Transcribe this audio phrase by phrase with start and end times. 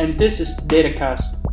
[0.00, 1.44] and this is DataCast.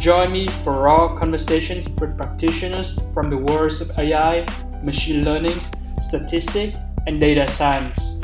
[0.00, 4.44] Join me for raw conversations with practitioners from the worlds of AI,
[4.82, 5.56] machine learning,
[6.00, 8.17] statistics, and data science.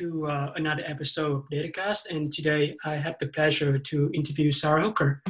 [0.00, 2.06] To uh, another episode of Datacast.
[2.08, 5.22] And today I have the pleasure to interview Sara Hooker.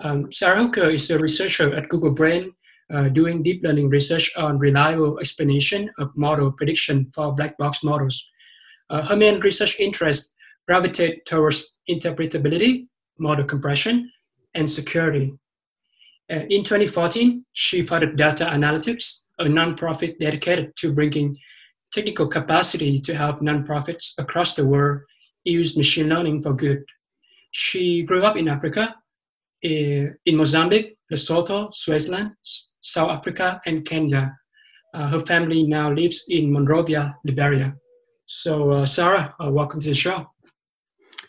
[0.00, 2.52] Um, Sara Hooker is a researcher at Google Brain
[2.92, 8.28] uh, doing deep learning research on reliable explanation of model prediction for black box models.
[8.90, 10.34] Uh, her main research interests
[10.66, 12.88] gravitate towards interpretability,
[13.20, 14.10] model compression,
[14.54, 15.34] and security.
[16.28, 21.36] Uh, in 2014, she founded Delta Analytics, a nonprofit dedicated to bringing
[21.96, 25.00] technical capacity to help nonprofits across the world
[25.44, 26.84] use machine learning for good.
[27.52, 28.94] She grew up in Africa,
[29.64, 32.32] eh, in Mozambique, Lesotho, Swaziland,
[32.80, 34.36] South Africa, and Kenya.
[34.92, 37.74] Uh, her family now lives in Monrovia, Liberia.
[38.26, 40.26] So, uh, Sara, uh, welcome to the show.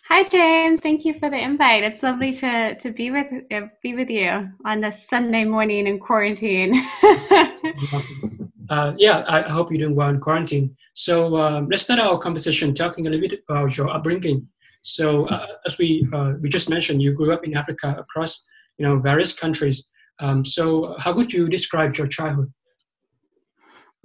[0.09, 0.81] Hi, James.
[0.81, 1.83] Thank you for the invite.
[1.83, 5.99] It's lovely to, to be with uh, be with you on this Sunday morning in
[5.99, 6.73] quarantine.
[8.69, 10.75] Uh, yeah, I hope you're doing well in quarantine.
[10.93, 14.47] So um, let's start our conversation talking a little bit about your upbringing.
[14.81, 18.45] So uh, as we uh, we just mentioned, you grew up in Africa across
[18.77, 19.91] you know various countries.
[20.19, 22.51] Um, so how would you describe your childhood?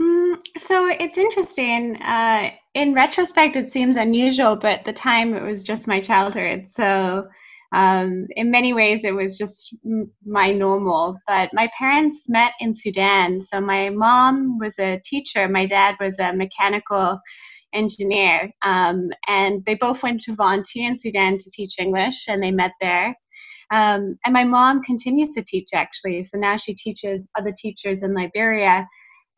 [0.01, 1.97] Mm, so it's interesting.
[2.03, 6.69] Uh, in retrospect, it seems unusual, but at the time it was just my childhood.
[6.69, 7.29] So
[7.73, 9.75] um, in many ways, it was just
[10.27, 11.17] my normal.
[11.27, 13.41] But my parents met in Sudan.
[13.41, 17.19] So my mom was a teacher, my dad was a mechanical
[17.73, 18.51] engineer.
[18.63, 22.73] Um, and they both went to volunteer in Sudan to teach English, and they met
[22.81, 23.17] there.
[23.71, 26.23] Um, and my mom continues to teach actually.
[26.25, 28.87] So now she teaches other teachers in Liberia.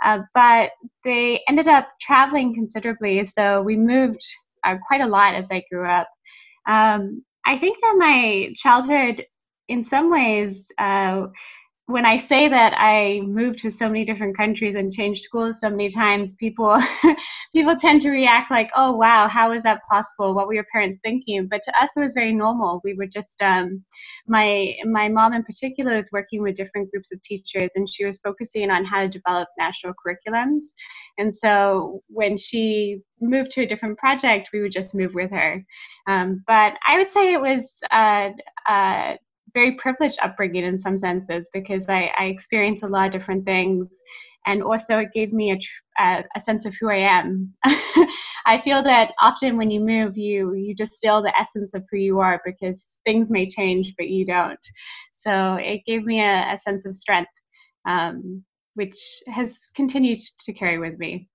[0.05, 0.73] Uh, but
[1.05, 3.25] they ended up traveling considerably.
[3.25, 4.23] So we moved
[4.65, 6.09] uh, quite a lot as I grew up.
[6.69, 9.27] Um, I think that my childhood,
[9.69, 11.27] in some ways, uh,
[11.87, 15.69] when I say that I moved to so many different countries and changed schools so
[15.69, 16.79] many times, people
[17.53, 20.35] people tend to react like, "Oh, wow, how is that possible?
[20.35, 22.81] What were your parents thinking?" But to us, it was very normal.
[22.85, 23.85] We were just um,
[24.27, 28.19] my my mom in particular was working with different groups of teachers, and she was
[28.19, 30.63] focusing on how to develop national curriculums.
[31.19, 35.63] And so when she moved to a different project, we would just move with her.
[36.07, 37.81] Um, but I would say it was.
[37.91, 38.31] Uh,
[38.67, 39.17] uh,
[39.55, 44.03] very privileged upbringing in some senses because I, I experienced a lot of different things
[44.47, 45.59] and also it gave me a,
[45.99, 47.53] a, a sense of who I am.
[48.47, 52.19] I feel that often when you move, you you distill the essence of who you
[52.19, 54.61] are because things may change, but you don't.
[55.13, 57.31] So it gave me a, a sense of strength,
[57.87, 58.45] um,
[58.75, 58.97] which
[59.29, 61.29] has continued to carry with me.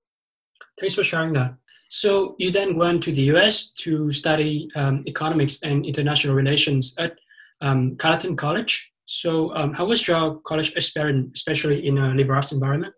[0.80, 1.56] Thanks for sharing that.
[1.90, 3.72] So you then went to the U.S.
[3.72, 7.18] to study um, economics and international relations at
[7.62, 8.92] um, Carleton College.
[9.06, 12.94] So, um, how was your college experience, especially in a liberal arts environment?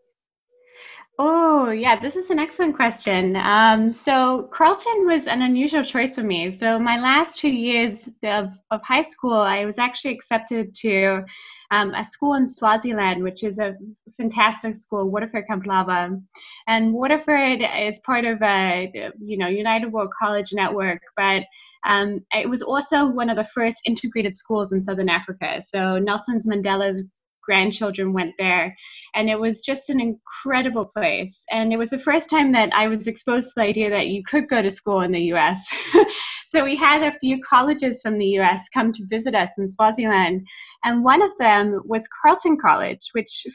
[1.20, 3.36] Oh, yeah, this is an excellent question.
[3.36, 6.50] Um, so, Carleton was an unusual choice for me.
[6.52, 11.24] So, my last two years of, of high school, I was actually accepted to
[11.70, 13.76] um, a school in Swaziland, which is a
[14.18, 16.22] fantastic school, Waterford Kamhlaba.
[16.68, 21.44] And Waterford is part of a, you know, United World College Network, but
[21.86, 25.62] um, it was also one of the first integrated schools in Southern Africa.
[25.62, 27.04] So Nelson Mandela's
[27.44, 28.76] grandchildren went there.
[29.16, 31.44] And it was just an incredible place.
[31.52, 34.24] And it was the first time that i was exposed to the idea that you
[34.24, 35.62] could go to school in the us
[36.48, 40.46] so we had a few colleges from the us come to visit us in swaziland.
[40.84, 43.46] And one of them was carleton college which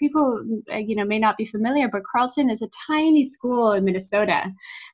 [0.00, 0.42] people
[0.72, 4.46] uh, you know may not be familiar but carleton is a tiny school in minnesota.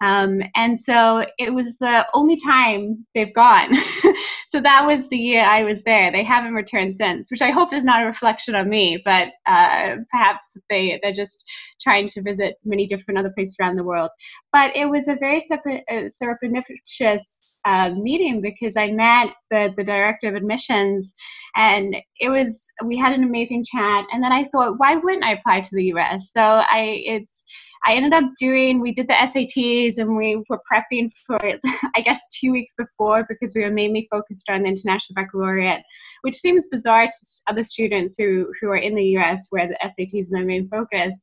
[0.02, 3.74] Um, and so it was the only time they've gone.
[4.48, 6.10] So that was the year i was there.
[6.12, 9.96] They haven't returned since which i hope is not a reflection on me but uh,
[10.10, 11.50] perhaps they they're just
[11.80, 14.10] trying to visit many different other places around the world.
[14.52, 20.28] But it was a very uh, surreptitious uh, meeting because I met the, the director
[20.28, 21.12] of admissions
[21.56, 24.06] and it was, we had an amazing chat.
[24.12, 26.32] And then I thought, why wouldn't I apply to the US?
[26.32, 27.44] So I, it's,
[27.84, 31.60] I ended up doing, we did the SATs and we were prepping for it,
[31.96, 35.82] I guess, two weeks before because we were mainly focused on the International Baccalaureate,
[36.22, 40.10] which seems bizarre to other students who, who are in the US where the SATs
[40.14, 41.22] is their main focus.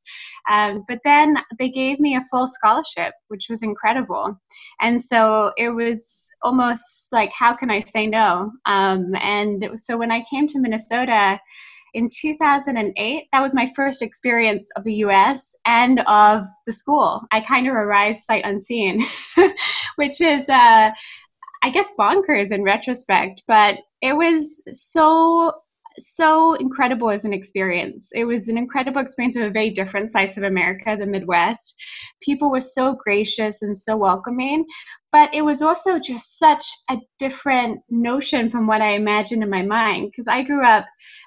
[0.50, 4.40] Um, but then they gave me a full scholarship, which was incredible.
[4.80, 8.52] And so it was almost like, how can I say no?
[8.66, 10.83] Um, and so when I came to Minnesota,
[11.94, 17.22] in 2008, that was my first experience of the US and of the school.
[17.32, 19.04] I kind of arrived sight unseen,
[19.96, 20.92] which is, uh,
[21.62, 25.54] I guess, bonkers in retrospect, but it was so
[26.00, 28.10] so incredible as an experience.
[28.16, 31.76] It was an incredible experience of a very different slice of America, the Midwest.
[32.20, 34.66] People were so gracious and so welcoming,
[35.14, 39.62] but it was also just such a different notion from what I imagined in my
[39.62, 40.86] mind because I grew up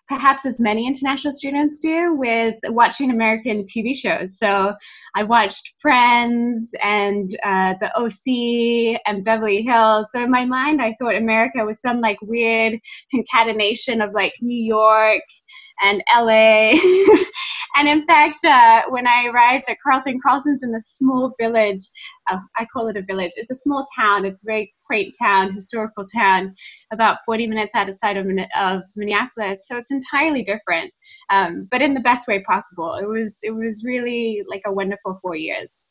[0.09, 4.39] perhaps as many international students do with watching American TV shows.
[4.39, 4.75] So
[5.15, 10.09] I watched Friends and uh, The OC and Beverly Hills.
[10.11, 12.81] So in my mind, I thought America was some like weird
[13.15, 15.23] concatenation of like New York
[15.83, 16.73] and LA.
[17.77, 21.83] and in fact, uh, when I arrived at Carleton, Carleton's in this small village.
[22.31, 23.33] Uh, I call it a village.
[23.37, 24.25] It's a small town.
[24.25, 26.55] It's a very quaint town, historical town,
[26.93, 28.27] about 40 minutes outside of,
[28.59, 29.67] of Minneapolis.
[29.67, 30.93] So it's entirely different,
[31.31, 32.95] um, but in the best way possible.
[32.95, 35.85] It was it was really like a wonderful four years.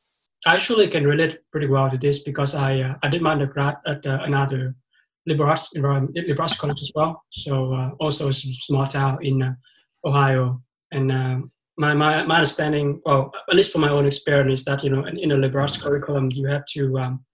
[0.46, 3.78] I actually can relate pretty well to this because I uh, I did my undergrad
[3.88, 4.76] at uh, another
[5.26, 6.08] liberal arts, liberal
[6.40, 7.24] arts college as well.
[7.32, 9.54] So uh, also a small town in uh,
[10.06, 10.62] Ohio,
[10.92, 14.84] and um, my, my my understanding, well, at least from my own experience, is that
[14.84, 17.26] you know, in, in a liberal arts curriculum, you have to um,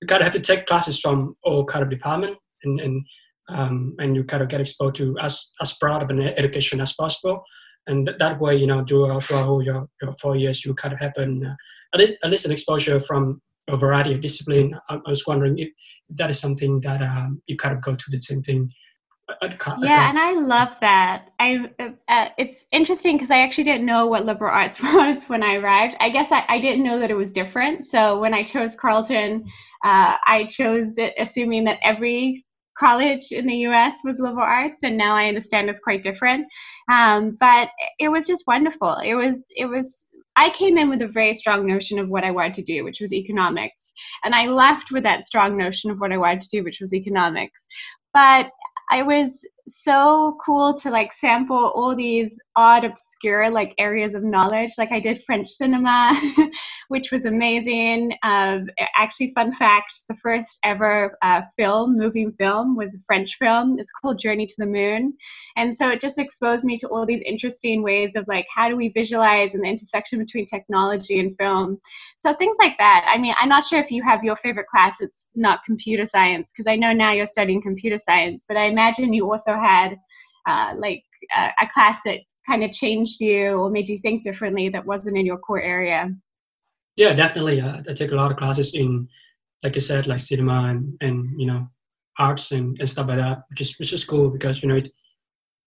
[0.00, 3.06] you kind of have to take classes from all kind of department, and and
[3.48, 6.92] um, and you kind of get exposed to as as broad of an education as
[6.94, 7.42] possible,
[7.86, 11.12] and that way, you know, throughout, throughout your, your four years, you kind of have
[11.16, 11.54] an uh,
[11.94, 14.74] at least an exposure from a variety of discipline.
[14.88, 15.68] I, I was wondering if
[16.10, 18.70] that is something that um, you kind of go to the same thing
[19.78, 21.30] yeah and i love that.
[21.38, 25.42] I uh, uh it's interesting because i actually didn't know what liberal arts was when
[25.42, 25.96] i arrived.
[26.00, 27.84] I guess i, I didn't know that it was different.
[27.84, 29.44] So when i chose carleton
[29.84, 32.42] uh, i chose it assuming that every
[32.78, 36.46] college in the us was liberal arts and now i understand it's quite different.
[36.90, 38.96] Um, but it was just wonderful.
[39.04, 42.30] It was it was I came in with a very strong notion of what I
[42.30, 43.92] wanted to do, which was economics.
[44.24, 46.94] And I left with that strong notion of what I wanted to do, which was
[46.94, 47.66] economics.
[48.14, 48.50] But
[48.92, 54.72] I was so cool to like sample all these odd obscure like areas of knowledge.
[54.78, 56.14] Like i did french cinema
[56.88, 58.12] which was amazing.
[58.22, 58.66] Um,
[58.96, 63.78] actually fun fact the first ever uh, film moving film was a french film.
[63.78, 65.14] It's called journey to the moon.
[65.56, 68.76] And so it just exposed me to all these interesting ways of like how do
[68.76, 71.78] we visualize and the intersection between technology and film?
[72.16, 73.06] So things like that.
[73.08, 75.00] I mean i'm not sure if you have your favorite class.
[75.00, 79.12] It's not computer science because i know now you're studying computer science but i imagine
[79.12, 79.96] you also had
[80.48, 81.02] uh, like
[81.36, 85.16] a, a class that kind of changed you or made you think differently that wasn't
[85.16, 86.10] in your core area?
[86.96, 87.60] Yeah, definitely.
[87.60, 89.08] Uh, I take a lot of classes in,
[89.62, 91.68] like I said, like cinema and, and you know,
[92.18, 94.92] arts and, and stuff like that, which is which is cool because you know it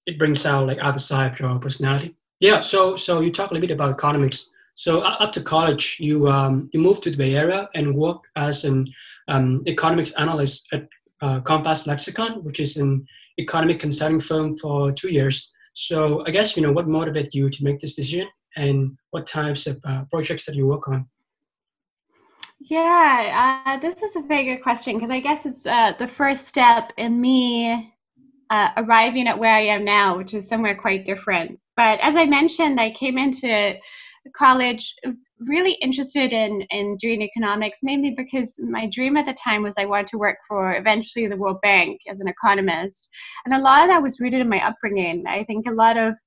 [0.06, 2.16] it brings out like other side of your personality.
[2.40, 2.60] Yeah.
[2.60, 4.50] So so you talk a little bit about economics.
[4.76, 8.88] So after college, you um, you moved to the Bay Area and worked as an
[9.28, 10.88] um, economics analyst at
[11.22, 15.52] uh, Compass Lexecon, which is an economic consulting firm for two years.
[15.74, 19.68] So I guess you know what motivated you to make this decision, and what types
[19.68, 21.08] of uh, projects that you work on.
[22.60, 26.48] Yeah, uh, this is a very good question because I guess it's uh, the first
[26.48, 27.94] step in me
[28.50, 31.60] uh, arriving at where I am now, which is somewhere quite different.
[31.76, 33.76] But as I mentioned, I came into
[34.36, 34.96] college
[35.40, 39.86] really interested in in doing economics mainly because my dream at the time was I
[39.86, 43.10] wanted to work for eventually the World Bank as an economist,
[43.46, 45.26] and a lot of that was rooted in my upbringing.
[45.28, 46.18] I think a lot of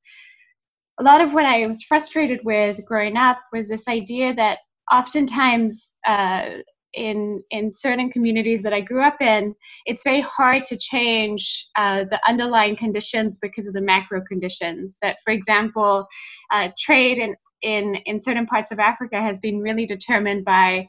[1.00, 4.58] a lot of what I was frustrated with growing up was this idea that
[4.92, 6.48] oftentimes uh,
[6.94, 9.54] in in certain communities that I grew up in,
[9.86, 14.98] it's very hard to change uh, the underlying conditions because of the macro conditions.
[15.02, 16.06] That, for example,
[16.50, 20.88] uh, trade and in in certain parts of Africa has been really determined by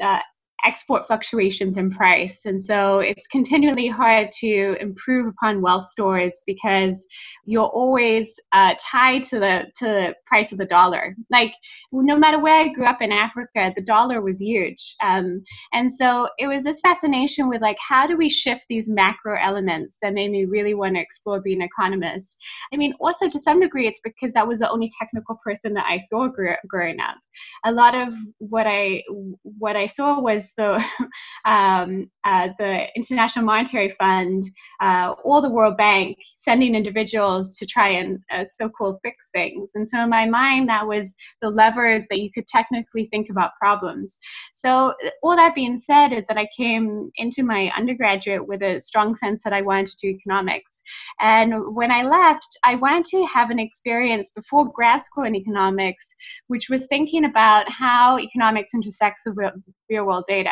[0.00, 0.20] uh,
[0.64, 2.44] export fluctuations in price.
[2.44, 7.06] And so it's continually hard to improve upon wealth stores because
[7.44, 11.14] you're always uh, tied to the to the price of the dollar.
[11.30, 11.54] Like
[11.92, 14.94] no matter where I grew up in Africa, the dollar was huge.
[15.02, 19.38] Um, and so it was this fascination with like how do we shift these macro
[19.40, 22.36] elements that made me really want to explore being an economist.
[22.72, 25.86] I mean, also to some degree, it's because that was the only technical person that
[25.86, 26.28] I saw
[26.68, 27.16] growing up.
[27.64, 29.02] A lot of what I
[29.42, 30.84] what I saw was the
[31.44, 34.44] um, uh, the International Monetary Fund,
[34.80, 39.72] uh, or the World Bank sending individuals to try and uh, so-called fix things.
[39.74, 43.52] And so in my mind, that was the levers that you could technically think about
[43.60, 44.18] problems.
[44.52, 49.14] So all that being said is that I came into my undergraduate with a strong
[49.14, 50.82] sense that I wanted to do economics.
[51.20, 56.14] And when I left, I wanted to have an experience before grad school in economics,
[56.48, 59.52] which was thinking about how economics intersects with
[59.90, 60.50] real world data.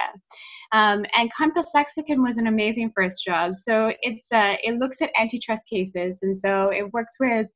[0.72, 3.56] Um, and Compass Lexecon was an amazing first job.
[3.56, 7.46] So it's uh, it looks at antitrust cases, and so it works with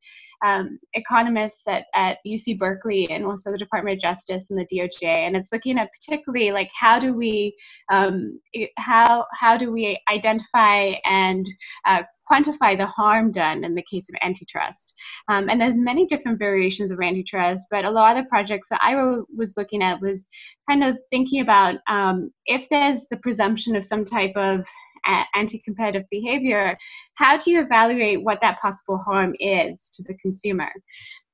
[0.45, 5.05] um, economists at, at UC Berkeley and also the Department of Justice and the DOJ,
[5.05, 7.55] and it's looking at particularly like how do we
[7.93, 8.41] um,
[8.79, 11.47] how how do we identify and
[11.87, 14.95] uh, quantify the harm done in the case of antitrust.
[15.29, 18.81] Um, and there's many different variations of antitrust, but a lot of the projects that
[18.83, 18.95] I
[19.37, 20.27] was looking at was
[20.69, 24.67] kind of thinking about um, if there's the presumption of some type of
[25.35, 26.77] anti-competitive behavior,
[27.15, 30.71] how do you evaluate what that possible harm is to the consumer?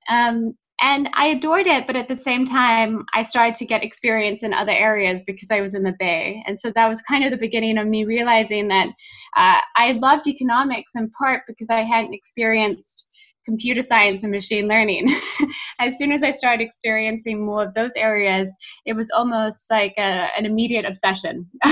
[0.08, 4.42] Um, and I adored it, but at the same time, I started to get experience
[4.44, 6.42] in other areas because I was in the Bay.
[6.46, 8.88] And so that was kind of the beginning of me realizing that
[9.36, 13.08] uh, I loved economics in part because I hadn't experienced
[13.44, 15.08] computer science and machine learning.
[15.80, 18.54] as soon as I started experiencing more of those areas,
[18.84, 21.46] it was almost like a, an immediate obsession.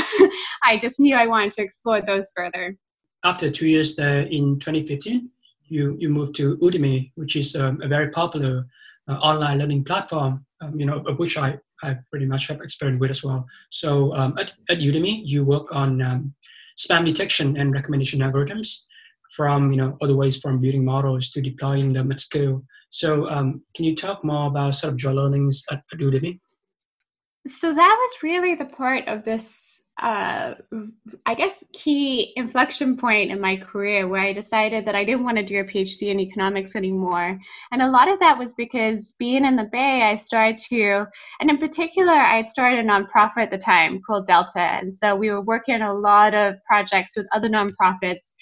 [0.62, 2.76] I just knew I wanted to explore those further.
[3.24, 5.30] After two years uh, in 2015,
[5.68, 8.66] you, you moved to Udemy, which is um, a very popular
[9.14, 13.22] online learning platform, um, you know, which I, I pretty much have experience with as
[13.22, 13.46] well.
[13.70, 16.34] So um, at, at Udemy, you work on um,
[16.78, 18.84] spam detection and recommendation algorithms
[19.34, 22.62] from, you know, other ways from building models to deploying them at scale.
[22.90, 26.40] So um, can you talk more about sort of your learnings at, at Udemy?
[27.46, 30.54] So that was really the part of this uh,
[31.24, 35.38] I guess, key inflection point in my career where I decided that I didn't want
[35.38, 37.38] to do a PhD in economics anymore.
[37.72, 41.06] And a lot of that was because being in the Bay, I started to,
[41.40, 44.60] and in particular, I had started a nonprofit at the time called Delta.
[44.60, 48.34] And so we were working on a lot of projects with other nonprofits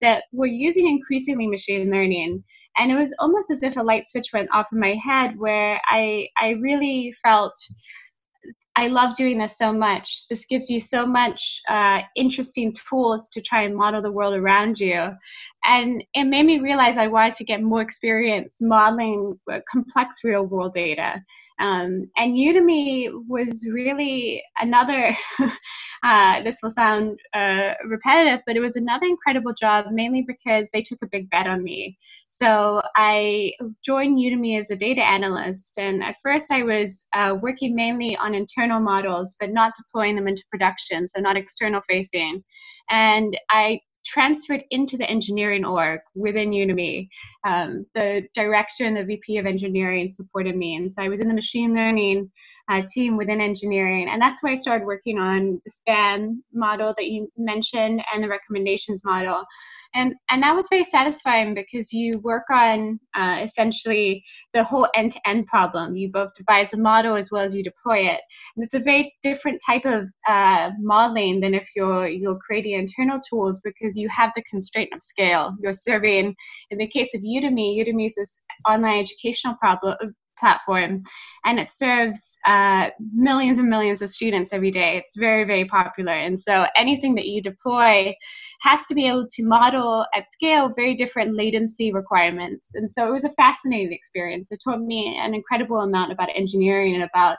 [0.00, 2.44] that were using increasingly machine learning.
[2.78, 5.80] And it was almost as if a light switch went off in my head where
[5.88, 7.54] I, I really felt
[8.80, 10.26] I love doing this so much.
[10.30, 14.80] This gives you so much uh, interesting tools to try and model the world around
[14.80, 15.10] you.
[15.64, 20.44] And it made me realize I wanted to get more experience modeling uh, complex real
[20.44, 21.22] world data.
[21.60, 25.14] Um, and Udemy was really another,
[26.02, 30.80] uh, this will sound uh, repetitive, but it was another incredible job, mainly because they
[30.80, 31.98] took a big bet on me.
[32.28, 33.52] So I
[33.84, 35.76] joined Udemy as a data analyst.
[35.76, 40.28] And at first, I was uh, working mainly on internal models, but not deploying them
[40.28, 42.42] into production, so not external facing.
[42.88, 47.08] And I transferred into the engineering org within Udemy.
[47.46, 50.74] Um, the director and the VP of engineering supported me.
[50.74, 52.30] And so I was in the machine learning
[52.70, 54.08] uh, team within engineering.
[54.08, 58.28] And that's where I started working on the spam model that you mentioned and the
[58.28, 59.44] recommendations model.
[59.92, 64.22] And, and that was very satisfying because you work on uh, essentially
[64.52, 65.96] the whole end to end problem.
[65.96, 68.20] You both devise a model as well as you deploy it.
[68.54, 73.18] And it's a very different type of uh, modeling than if you're, you're creating internal
[73.28, 75.56] tools because you have the constraint of scale.
[75.60, 76.36] You're serving,
[76.70, 79.96] in the case of Udemy, Udemy is this online educational problem,
[80.40, 81.02] platform
[81.44, 84.96] and it serves uh, millions and millions of students every day.
[84.96, 88.14] It's very very popular and so anything that you deploy
[88.62, 93.12] has to be able to model at scale very different latency requirements and so it
[93.12, 94.50] was a fascinating experience.
[94.50, 97.38] It taught me an incredible amount about engineering and about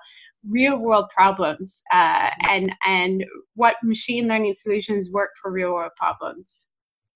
[0.50, 6.68] real world problems uh, and and what machine learning solutions work for real world problems.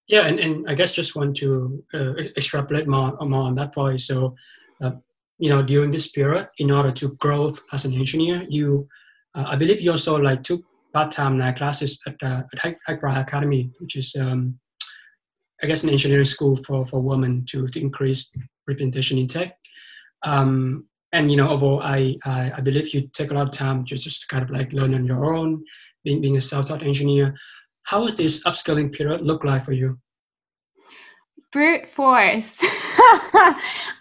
[0.08, 4.02] Yeah and, and i guess just want to uh, extrapolate more, more on that point.
[4.02, 4.36] So
[4.82, 4.92] uh,
[5.38, 8.88] you know during this period in order to grow as an engineer you
[9.36, 10.62] uh, i believe you also like took
[10.94, 12.78] part-time night classes at, uh, at
[13.18, 14.58] Academy which is um,
[15.62, 18.32] i guess an engineering school for, for women to, to increase
[18.68, 19.58] representation in tech
[20.24, 23.86] um, and you know overall I, I, I believe you take a lot of time
[23.86, 25.64] just, just to kind of like learn on your own
[26.04, 27.36] being, being a self-taught engineer.
[27.84, 30.00] How would this upskilling period look like for you?
[31.56, 32.58] Brute force.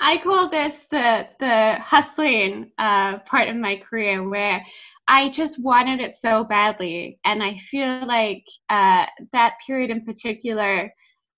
[0.00, 4.66] I call this the the hustling uh, part of my career where
[5.06, 10.92] I just wanted it so badly, and I feel like uh, that period in particular.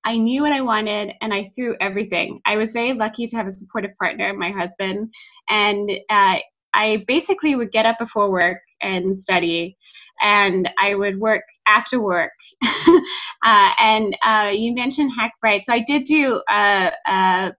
[0.06, 2.38] I knew what I wanted and I threw everything.
[2.46, 5.12] I was very lucky to have a supportive partner, my husband,
[5.50, 6.38] and uh,
[6.72, 9.76] I basically would get up before work and study,
[10.22, 12.32] and I would work after work.
[12.64, 16.90] uh, and uh, you mentioned Hackbright, so I did do uh,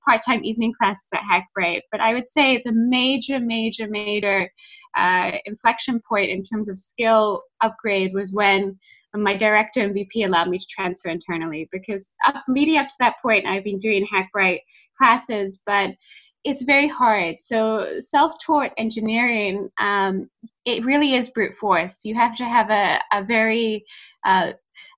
[0.06, 1.82] part-time evening classes at Hackbright.
[1.92, 4.50] But I would say the major, major, major
[4.96, 8.78] uh, inflection point in terms of skill upgrade was when
[9.16, 11.68] my director and VP allowed me to transfer internally.
[11.72, 14.60] Because up, leading up to that point, I've been doing Hackbright
[14.98, 15.92] classes, but
[16.48, 17.42] it's very hard.
[17.42, 20.30] So self-taught engineering, um,
[20.64, 22.06] it really is brute force.
[22.06, 23.84] You have to have a, a very
[24.26, 24.54] uh,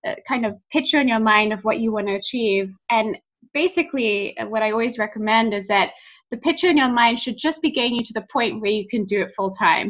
[0.06, 2.76] a kind of picture in your mind of what you want to achieve.
[2.92, 3.18] And
[3.52, 5.94] basically, uh, what I always recommend is that
[6.30, 8.86] the picture in your mind should just be getting you to the point where you
[8.88, 9.90] can do it full time.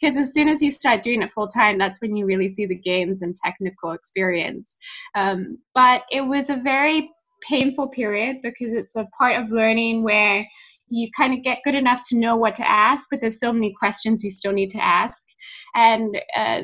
[0.00, 2.66] Because as soon as you start doing it full time, that's when you really see
[2.66, 4.76] the gains and technical experience.
[5.14, 7.12] Um, but it was a very
[7.48, 10.46] painful period because it's a part of learning where
[10.90, 13.72] you kind of get good enough to know what to ask, but there's so many
[13.78, 15.26] questions you still need to ask.
[15.74, 16.62] And uh,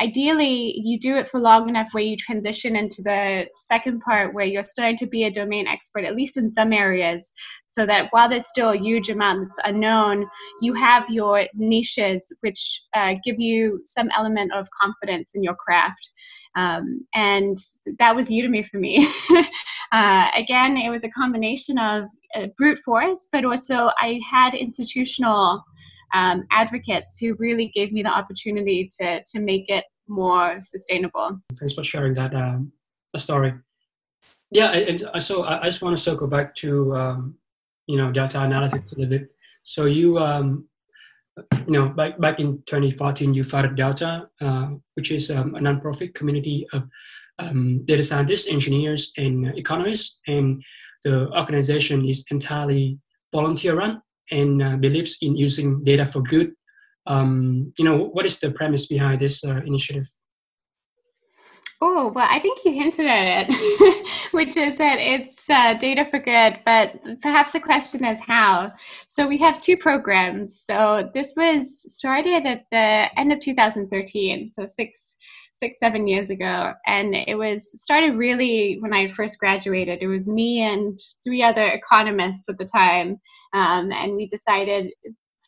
[0.00, 4.44] ideally, you do it for long enough where you transition into the second part where
[4.44, 7.32] you're starting to be a domain expert, at least in some areas,
[7.68, 10.26] so that while there's still a huge amount that's unknown,
[10.60, 16.10] you have your niches which uh, give you some element of confidence in your craft.
[16.58, 17.56] Um, and
[18.00, 19.06] that was Udemy for me.
[19.92, 25.62] uh, again, it was a combination of uh, brute force, but also I had institutional
[26.14, 31.38] um, advocates who really gave me the opportunity to to make it more sustainable.
[31.58, 32.72] Thanks for sharing that um,
[33.16, 33.54] story.
[34.50, 37.34] Yeah, and so I just want to circle back to um,
[37.86, 39.28] you know Delta Analytics a little bit.
[39.62, 40.67] So you um,
[41.66, 46.14] you know back back in 2014 you founded Delta, uh, which is um, a nonprofit
[46.14, 46.84] community of
[47.38, 50.62] um, data scientists, engineers, and economists, and
[51.04, 52.98] the organization is entirely
[53.32, 56.52] volunteer run and uh, believes in using data for good.
[57.06, 60.08] Um, you know, what is the premise behind this uh, initiative?
[61.80, 66.18] Oh, well, I think you hinted at it, which is that it's uh, data for
[66.18, 68.72] good, but perhaps the question is how.
[69.06, 70.60] So we have two programs.
[70.60, 75.16] So this was started at the end of 2013, so six
[75.58, 76.72] six, seven years ago.
[76.86, 80.02] And it was started really when I first graduated.
[80.02, 83.20] It was me and three other economists at the time.
[83.52, 84.92] Um, and we decided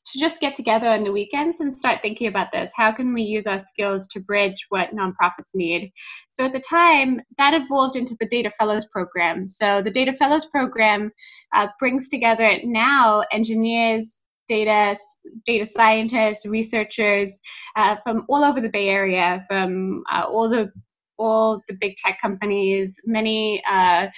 [0.06, 2.72] to just get together on the weekends and start thinking about this.
[2.74, 5.92] How can we use our skills to bridge what nonprofits need?
[6.30, 9.46] So at the time, that evolved into the Data Fellows program.
[9.46, 11.10] So the Data Fellows program
[11.54, 14.96] uh, brings together now engineers, data
[15.46, 17.40] data scientists, researchers
[17.76, 20.72] uh, from all over the Bay Area, from uh, all the
[21.18, 24.08] all the big tech companies, many uh,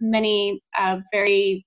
[0.00, 1.65] many uh, very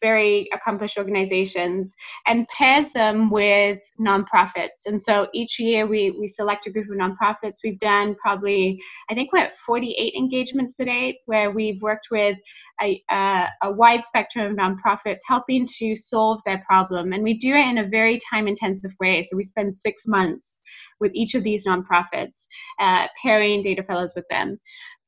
[0.00, 1.94] very accomplished organizations
[2.26, 4.86] and pairs them with nonprofits.
[4.86, 7.56] And so each year we, we select a group of nonprofits.
[7.62, 8.80] We've done probably,
[9.10, 12.38] I think we're at 48 engagements to date where we've worked with
[12.80, 17.12] a, a, a wide spectrum of nonprofits helping to solve their problem.
[17.12, 19.22] And we do it in a very time intensive way.
[19.22, 20.62] So we spend six months
[21.00, 22.46] with each of these nonprofits,
[22.80, 24.58] uh, pairing data fellows with them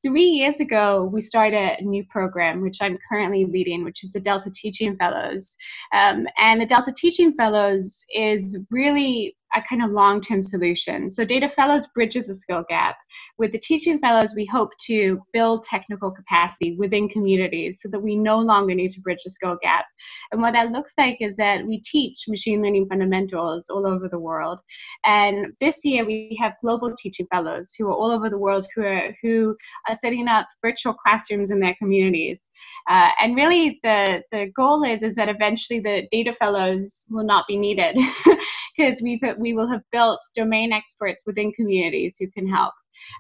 [0.04, 4.20] three years ago, we started a new program, which I'm currently leading, which is the
[4.20, 5.56] Delta Teaching Fellows.
[5.92, 11.08] Um, and the Delta Teaching Fellows is really a kind of long term solution.
[11.08, 12.96] So, Data Fellows bridges the skill gap.
[13.38, 18.16] With the Teaching Fellows, we hope to build technical capacity within communities so that we
[18.16, 19.87] no longer need to bridge the skill gap.
[20.32, 24.18] And what that looks like is that we teach machine learning fundamentals all over the
[24.18, 24.61] world.
[25.04, 28.82] And this year, we have global Teaching Fellows who are all over the world who
[28.82, 29.56] are, who
[29.88, 32.48] are setting up virtual classrooms in their communities.
[32.88, 37.46] Uh, and really, the, the goal is, is that eventually the Data Fellows will not
[37.46, 37.96] be needed
[38.76, 42.74] because we've we will have built domain experts within communities who can help.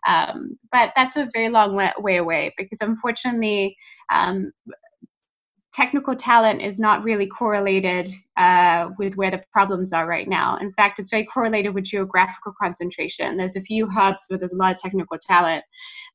[0.06, 3.76] Um, but that's a very long way, way away because unfortunately,
[4.12, 4.52] um,
[5.78, 10.56] technical talent is not really correlated uh, with where the problems are right now.
[10.56, 13.36] In fact, it's very correlated with geographical concentration.
[13.36, 15.62] There's a few hubs where there's a lot of technical talent.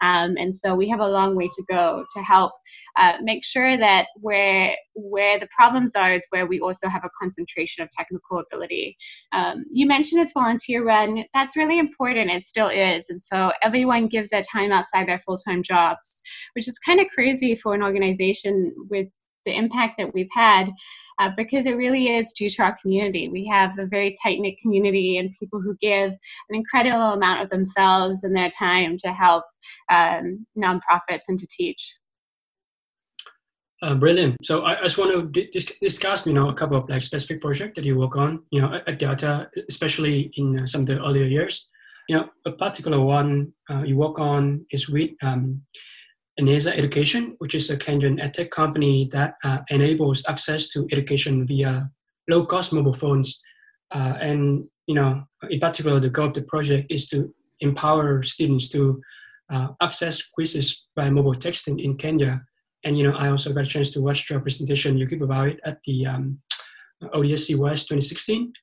[0.02, 2.52] Um, and so we have a long way to go to help
[2.98, 7.10] uh, make sure that where, where the problems are is where we also have a
[7.18, 8.98] concentration of technical ability.
[9.32, 11.24] Um, you mentioned it's volunteer run.
[11.34, 12.32] That's really important.
[12.32, 13.10] It still is.
[13.10, 16.22] And so everyone gives their time outside their full time jobs,
[16.54, 19.08] which is kind of crazy for an organization with
[19.46, 20.72] the impact that we've had
[21.20, 23.30] uh, because it really is due to our community.
[23.30, 27.50] We have a very tight knit community and people who give an incredible amount of
[27.50, 29.46] themselves and their time to help
[29.92, 31.94] um, nonprofits and to teach.
[33.84, 34.38] Uh, brilliant.
[34.46, 37.74] So I, I just want to discuss, you know, a couple of like specific projects
[37.76, 41.26] that you work on, you know, at, Delta, especially in uh, some of the earlier
[41.26, 41.70] years.
[42.08, 45.64] You know, a particular one uh, you work on is with um,
[46.40, 51.90] Eneza Education, which is a Kenyan edtech company that uh, enables access to education via
[52.28, 53.42] low-cost mobile phones.
[53.92, 58.68] Uh, and you know, in particular, the goal of the project is to empower students
[58.70, 59.02] to
[59.52, 62.42] uh, access quizzes by mobile texting in Kenya.
[62.84, 65.60] And you know, I also got a chance to watch your presentation you about it
[65.64, 66.40] at the um,
[67.04, 68.54] ODSC West 2016.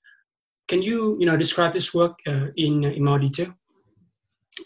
[0.68, 3.54] Can you you know describe this work uh, in in more detail?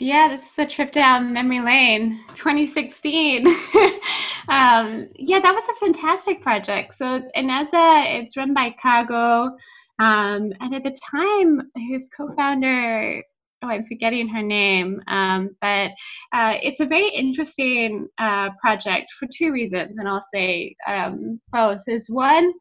[0.00, 3.46] Yeah, this is a trip down memory lane, 2016.
[4.48, 6.94] um, yeah, that was a fantastic project.
[6.94, 9.50] So Eneza, it's run by Kago.
[10.00, 13.22] Um, and at the time, his co-founder,
[13.62, 15.92] oh, I'm forgetting her name, um, but
[16.32, 21.82] uh, it's a very interesting uh, project for two reasons, and I'll say um, both.
[21.86, 22.52] Is one,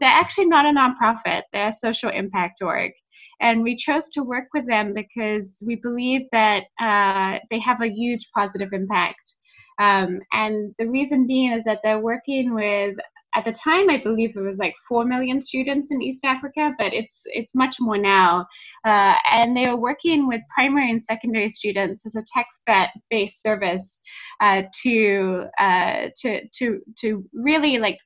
[0.00, 2.92] they're actually not a nonprofit; they're a social impact org.
[3.40, 7.90] And we chose to work with them because we believe that uh, they have a
[7.90, 9.36] huge positive impact.
[9.78, 12.96] Um, and the reason being is that they're working with
[13.34, 16.92] at the time i believe it was like 4 million students in east africa but
[16.92, 18.46] it's it's much more now
[18.84, 22.62] uh, and they are working with primary and secondary students as a text
[23.08, 24.00] based service
[24.40, 27.98] uh, to uh, to to to really like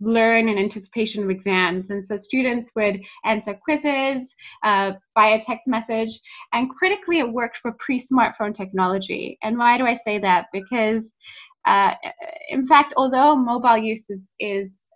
[0.00, 1.90] learn in anticipation of exams.
[1.90, 6.18] And so students would answer quizzes uh, via text message.
[6.52, 9.38] And critically, it worked for pre smartphone technology.
[9.42, 10.46] And why do I say that?
[10.52, 11.14] Because,
[11.66, 11.94] uh,
[12.48, 14.86] in fact, although mobile use is, is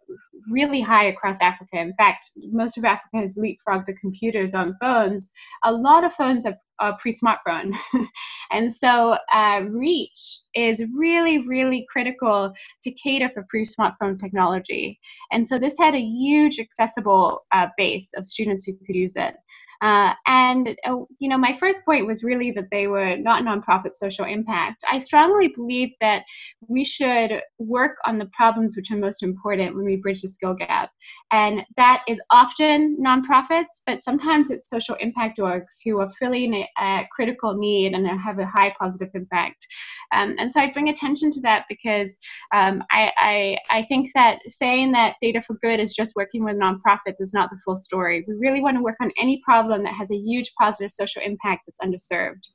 [0.51, 1.79] really high across Africa.
[1.79, 5.33] In fact, most of Africa has leapfrogged the computers on phones.
[5.65, 7.75] A lot of phones are, are pre smartphone.
[8.51, 12.53] and so, uh, reach is really, really critical
[12.83, 14.99] to cater for pre smartphone technology.
[15.31, 19.35] And so, this had a huge accessible uh, base of students who could use it.
[19.83, 23.95] Uh, and, uh, you know, my first point was really that they were not nonprofit
[23.95, 24.85] social impact.
[24.89, 26.23] I strongly believe that
[26.69, 30.55] we should work on the problems which are most important when we bridge the skill
[30.55, 30.91] gap.
[31.31, 37.07] And that is often nonprofits, but sometimes it's social impact orgs who are filling a,
[37.13, 39.67] critical need and have a high positive impact.
[40.15, 42.19] Um, and so I bring attention to that because
[42.55, 46.57] um, I, I, I think that saying that Data for Good is just working with
[46.57, 48.25] nonprofits is not the full story.
[48.27, 51.63] We really want to work on any problem that has a huge positive social impact
[51.67, 52.49] that's underserved.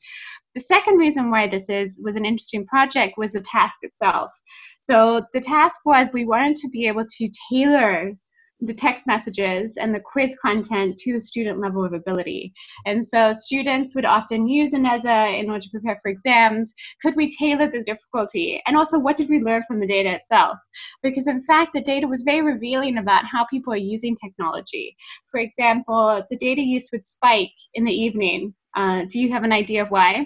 [0.58, 4.32] The second reason why this is was an interesting project was the task itself.
[4.80, 8.14] So the task was we wanted to be able to tailor
[8.60, 12.54] the text messages and the quiz content to the student level of ability.
[12.88, 16.74] And so students would often use Eneza in order to prepare for exams.
[17.04, 18.60] Could we tailor the difficulty?
[18.66, 20.58] And also, what did we learn from the data itself?
[21.04, 24.96] Because in fact, the data was very revealing about how people are using technology.
[25.30, 28.56] For example, the data use would spike in the evening.
[28.76, 30.26] Uh, do you have an idea of why?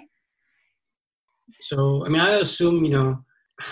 [1.60, 3.24] So, I mean, I assume, you know,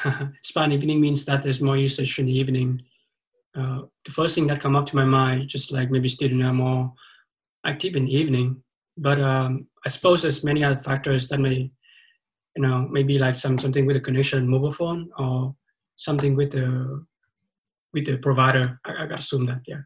[0.42, 2.82] spike evening means that there's more usage in the evening
[3.56, 6.52] uh, the first thing that come up to my mind, just like maybe students are
[6.52, 6.92] more
[7.66, 8.62] active in the evening.
[8.96, 11.70] But um, I suppose there's many other factors that may,
[12.56, 15.54] you know, maybe like some something with the connection mobile phone or
[15.96, 17.04] something with the
[17.92, 18.80] with the provider.
[18.84, 19.82] I, I assume that, yeah.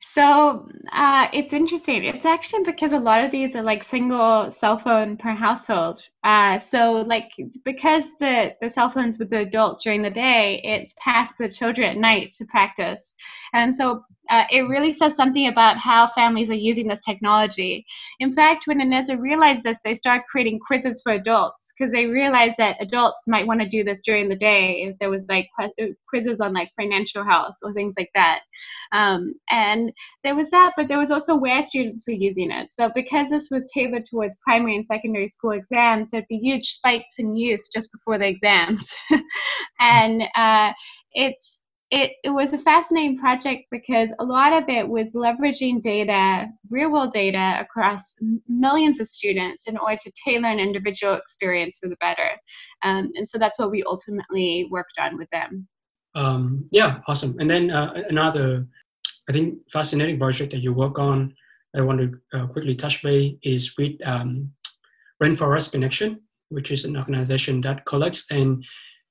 [0.00, 2.04] So uh, it's interesting.
[2.04, 6.00] It's actually because a lot of these are like single cell phone per household.
[6.22, 7.32] Uh, so like
[7.64, 11.90] because the the cell phones with the adult during the day, it's passed the children
[11.90, 13.14] at night to practice,
[13.52, 17.84] and so uh, it really says something about how families are using this technology.
[18.20, 22.56] In fact, when Eneza realized this, they started creating quizzes for adults because they realized
[22.58, 25.48] that adults might want to do this during the day if there was like
[26.08, 28.40] quizzes on like financial health or things like that.
[28.92, 29.92] Um, and
[30.24, 32.72] there was that, but there was also where students were using it.
[32.72, 37.14] So because this was tailored towards primary and secondary school exams, there'd be huge spikes
[37.18, 38.94] in use just before the exams.
[39.80, 40.72] and uh,
[41.12, 46.46] it's it, it was a fascinating project because a lot of it was leveraging data,
[46.70, 48.14] real world data across
[48.46, 52.30] millions of students in order to tailor an individual experience for the better.
[52.82, 55.66] Um, and so that's what we ultimately worked on with them.
[56.14, 57.36] Um, yeah, awesome.
[57.38, 58.66] And then uh, another,
[59.28, 61.34] I think, fascinating project that you work on,
[61.74, 64.52] I want to uh, quickly touch base is with um,
[65.22, 66.20] Rainforest Connection,
[66.50, 68.64] which is an organization that collects and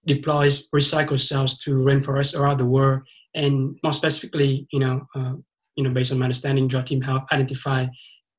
[0.07, 3.01] deploys recycled cells to rainforests around the world.
[3.35, 5.33] And more specifically, you know, uh,
[5.75, 7.89] you know, based on my understanding, your team have identified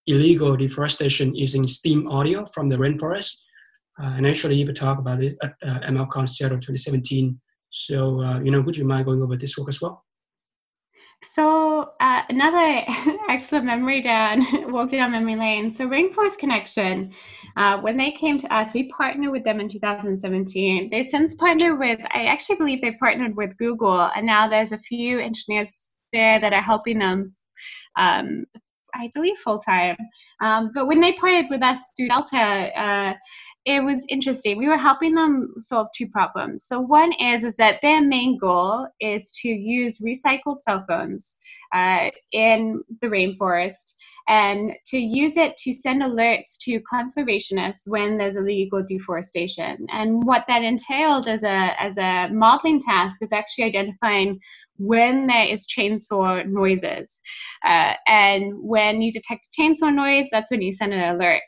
[0.07, 3.43] illegal deforestation using steam audio from the rainforest.
[4.03, 7.41] Uh, and actually, you talk about it at uh, MLconf Seattle 2017.
[7.71, 10.05] So, uh, you know, would you mind going over this work as well?
[11.23, 12.85] So uh, another
[13.29, 15.73] excellent memory down, walk down memory lane.
[15.73, 17.13] So Rainforest Connection,
[17.57, 20.91] uh, when they came to us, we partnered with them in 2017.
[20.91, 24.79] They since partnered with, I actually believe they partnered with Google, and now there's a
[24.79, 27.31] few engineers there that are helping them
[27.97, 28.45] um,
[28.95, 29.97] I believe full time.
[30.41, 32.39] Um, but when they partnered with us through Delta,
[32.81, 33.15] uh,
[33.69, 34.57] it was interesting.
[34.57, 36.65] We were helping them solve two problems.
[36.65, 41.37] So one is is that their main goal is to use recycled cell phones
[41.75, 43.93] uh, in the rainforest
[44.27, 49.87] and to use it to send alerts to conservationists when there's illegal deforestation.
[49.91, 54.41] And what that entailed as a as a modeling task is actually identifying
[54.79, 57.21] when there is chainsaw noises.
[57.67, 61.43] Uh, and when you detect a chainsaw noise, that's when you send an alert.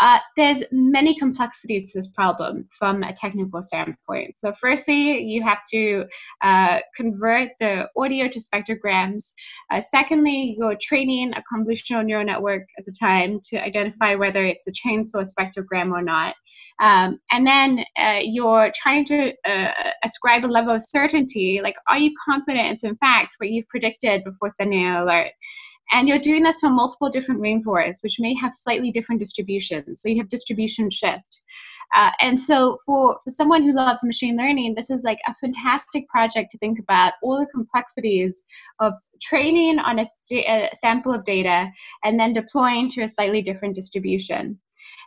[0.00, 4.36] Uh, there's many complexities to this problem from a technical standpoint.
[4.36, 6.04] So, firstly, you have to
[6.42, 9.32] uh, convert the audio to spectrograms.
[9.70, 14.66] Uh, secondly, you're training a convolutional neural network at the time to identify whether it's
[14.66, 16.34] a chainsaw spectrogram or not.
[16.80, 19.72] Um, and then uh, you're trying to uh,
[20.04, 24.24] ascribe a level of certainty, like, are you confident it's in fact what you've predicted
[24.24, 25.30] before sending an alert?
[25.92, 30.00] And you're doing this on multiple different rainforests, which may have slightly different distributions.
[30.00, 31.42] So you have distribution shift.
[31.94, 36.08] Uh, and so for, for someone who loves machine learning, this is like a fantastic
[36.08, 38.44] project to think about all the complexities
[38.80, 41.68] of training on a, a sample of data
[42.02, 44.58] and then deploying to a slightly different distribution.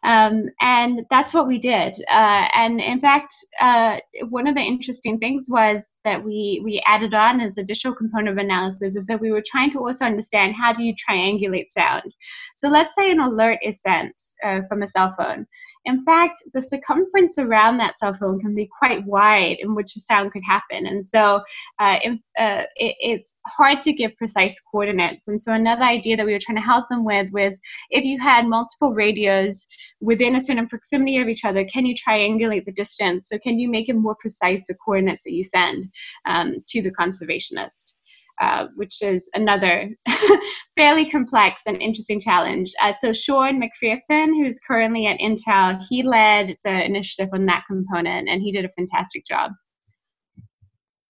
[0.08, 1.94] Um, and that's what we did.
[2.10, 3.98] Uh, and in fact, uh,
[4.30, 8.38] one of the interesting things was that we, we added on as additional component of
[8.38, 12.14] analysis is that we were trying to also understand how do you triangulate sound.
[12.56, 14.16] So let's say an alert is sent
[14.46, 15.46] uh, from a cell phone.
[15.88, 20.00] In fact, the circumference around that cell phone can be quite wide in which a
[20.02, 20.86] sound could happen.
[20.86, 21.42] And so
[21.80, 25.30] uh, if, uh, it, it's hard to give precise coordinates.
[25.30, 28.20] And so another idea that we were trying to help them with was if you
[28.20, 29.66] had multiple radios
[30.02, 33.30] within a certain proximity of each other, can you triangulate the distance?
[33.30, 35.86] So can you make it more precise the coordinates that you send
[36.26, 37.94] um, to the conservationist?
[38.40, 39.90] Uh, which is another
[40.78, 42.72] fairly complex and interesting challenge.
[42.80, 48.30] Uh, so Sean McPherson, who's currently at Intel, he led the initiative on that component,
[48.30, 49.54] and he did a fantastic job.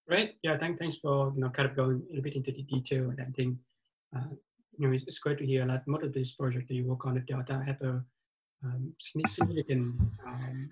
[0.08, 0.36] Great.
[0.42, 0.58] Yeah.
[0.58, 3.60] Thank, thanks for you know kind of going a bit into the detail and everything.
[4.16, 4.30] Uh,
[4.78, 7.06] you know, it's, it's, great to hear that most of this project that you work
[7.06, 8.02] on at Delta have a
[8.64, 10.70] um, significant um,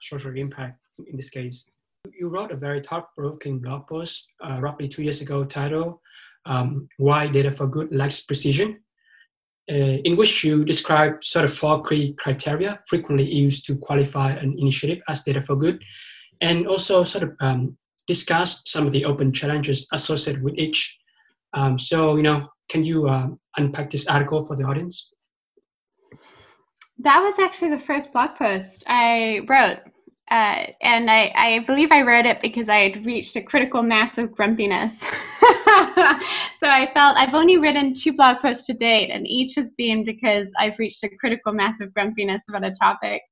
[0.00, 1.70] social impact in this case.
[2.12, 6.00] You wrote a very thought-provoking blog post uh, roughly two years ago titled
[6.44, 8.80] um, Why Data for Good Lacks Precision,
[9.70, 14.54] uh, in which you describe sort of four key criteria frequently used to qualify an
[14.58, 15.82] initiative as data for good,
[16.42, 20.98] and also sort of um, discuss some of the open challenges associated with each.
[21.54, 25.10] Um, so, you know, can you uh, unpack this article for the audience?
[26.98, 29.78] That was actually the first blog post I wrote.
[30.34, 34.18] Uh, and I, I believe I wrote it because I had reached a critical mass
[34.18, 34.98] of grumpiness.
[36.58, 40.04] so I felt I've only written two blog posts to date, and each has been
[40.04, 43.22] because I've reached a critical mass of grumpiness about a topic.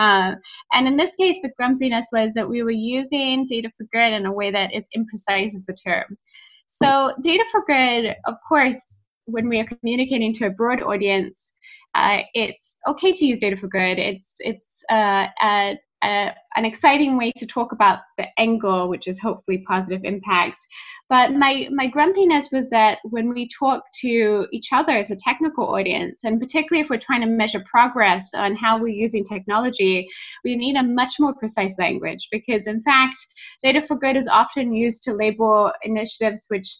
[0.00, 0.32] Uh,
[0.72, 4.26] and in this case, the grumpiness was that we were using data for good in
[4.26, 6.18] a way that is imprecise as a term.
[6.66, 11.54] So, data for good, of course, when we are communicating to a broad audience,
[11.94, 14.00] uh, it's okay to use data for good.
[14.00, 15.28] It's it's uh,
[16.02, 20.58] an exciting way to talk about the angle, which is hopefully positive impact.
[21.08, 25.74] But my my grumpiness was that when we talk to each other as a technical
[25.74, 30.06] audience, and particularly if we're trying to measure progress on how we're using technology,
[30.44, 33.18] we need a much more precise language because, in fact,
[33.62, 36.76] data for good is often used to label initiatives which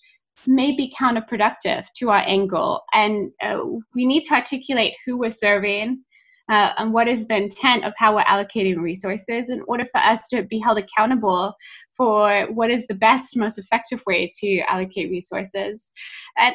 [0.47, 2.83] may be counterproductive to our angle.
[2.93, 3.59] And uh,
[3.95, 6.05] we need to articulate who we're serving,
[6.49, 10.27] uh, and what is the intent of how we're allocating resources in order for us
[10.29, 11.55] to be held accountable
[11.93, 15.93] for what is the best, most effective way to allocate resources.
[16.37, 16.55] And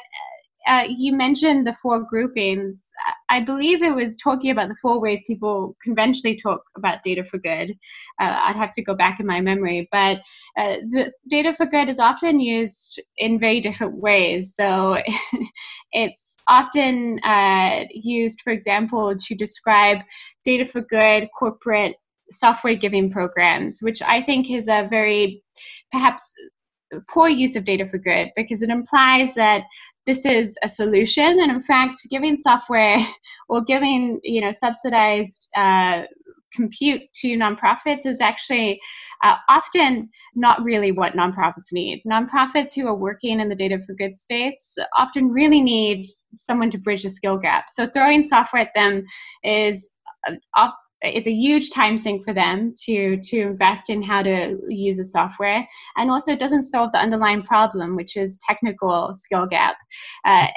[0.68, 2.92] uh, you mentioned the four groupings.
[3.30, 7.38] I believe it was talking about the four ways people conventionally talk about data for
[7.38, 7.72] good.
[8.20, 10.18] Uh, I'd have to go back in my memory, but
[10.58, 14.56] uh, the data for good is often used in very different ways.
[14.56, 14.98] So
[15.92, 20.00] it's often uh, used, for example, to describe
[20.46, 21.96] data for good corporate
[22.32, 25.44] software giving programs, which I think is a very
[25.92, 26.34] perhaps
[27.08, 29.64] poor use of data for good because it implies that
[30.06, 33.00] this is a solution and in fact giving software
[33.50, 36.04] or giving you know subsidized uh,
[36.54, 38.80] compute to nonprofits is actually
[39.24, 42.02] uh, often not really what nonprofits need.
[42.08, 46.78] Nonprofits who are working in the data for good space often really need someone to
[46.78, 47.66] bridge the skill gap.
[47.70, 49.04] So throwing software at them
[49.44, 49.90] is
[50.28, 50.70] uh,
[51.04, 55.06] it's a huge time sink for them to to invest in how to use the
[55.06, 55.68] software.
[55.98, 59.76] And also it doesn't solve the underlying problem which is technical skill gap.
[60.26, 60.48] Uh,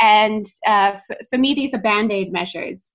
[0.00, 2.92] and uh, f- for me these are band-aid measures.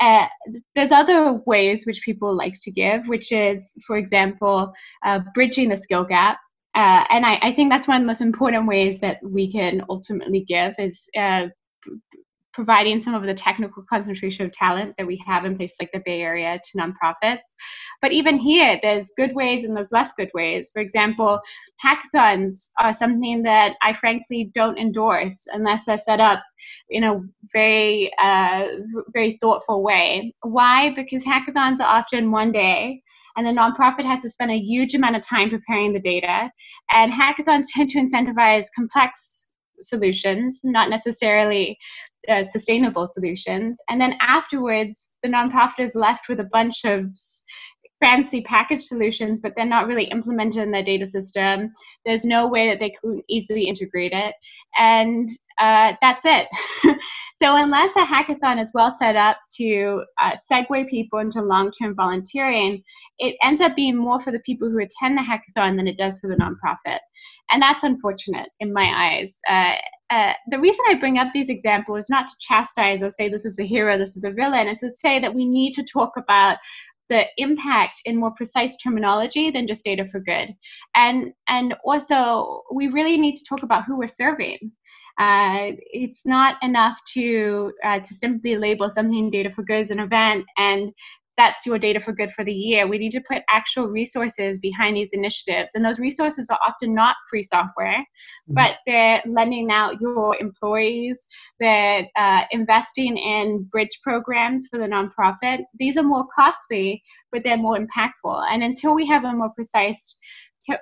[0.00, 0.26] Uh,
[0.74, 4.72] there's other ways which people like to give which is for example
[5.04, 6.38] uh, bridging the skill gap.
[6.74, 9.82] Uh, and I, I, think that's one of the most important ways that we can
[9.88, 11.46] ultimately give is uh,
[12.56, 16.00] providing some of the technical concentration of talent that we have in places like the
[16.06, 17.44] Bay Area to nonprofits.
[18.00, 20.70] But even here, there's good ways and there's less good ways.
[20.72, 21.38] For example,
[21.84, 26.42] hackathons are something that I frankly don't endorse unless they're set up
[26.88, 27.20] in a
[27.52, 28.64] very, uh,
[29.12, 30.34] very thoughtful way.
[30.40, 30.94] Why?
[30.94, 33.02] Because hackathons are often one day
[33.36, 36.50] and the nonprofit has to spend a huge amount of time preparing the data.
[36.90, 39.46] And hackathons tend to incentivize complex
[39.80, 41.78] solutions, not necessarily
[42.28, 43.80] uh, sustainable solutions.
[43.88, 47.10] And then afterwards, the nonprofit is left with a bunch of
[48.00, 51.72] fancy package solutions, but they're not really implemented in their data system.
[52.04, 54.34] There's no way that they can easily integrate it.
[54.78, 55.28] And
[55.58, 56.48] uh, that's it.
[57.36, 61.94] so, unless a hackathon is well set up to uh, segue people into long term
[61.94, 62.82] volunteering,
[63.18, 66.18] it ends up being more for the people who attend the hackathon than it does
[66.18, 66.98] for the nonprofit.
[67.50, 69.40] And that's unfortunate in my eyes.
[69.48, 69.76] Uh,
[70.10, 73.44] uh, the reason I bring up these examples is not to chastise or say this
[73.44, 74.68] is a hero, this is a villain.
[74.68, 76.58] It's to say that we need to talk about
[77.08, 80.54] the impact in more precise terminology than just data for good.
[80.94, 84.72] And and also we really need to talk about who we're serving.
[85.18, 90.00] Uh, it's not enough to uh, to simply label something data for good as an
[90.00, 90.92] event and
[91.36, 92.86] that's your data for good for the year.
[92.86, 95.72] We need to put actual resources behind these initiatives.
[95.74, 98.54] And those resources are often not free software, mm-hmm.
[98.54, 101.26] but they're lending out your employees,
[101.60, 105.64] they're uh, investing in bridge programs for the nonprofit.
[105.78, 108.44] These are more costly, but they're more impactful.
[108.50, 110.18] And until we have a more precise
[110.62, 110.74] t-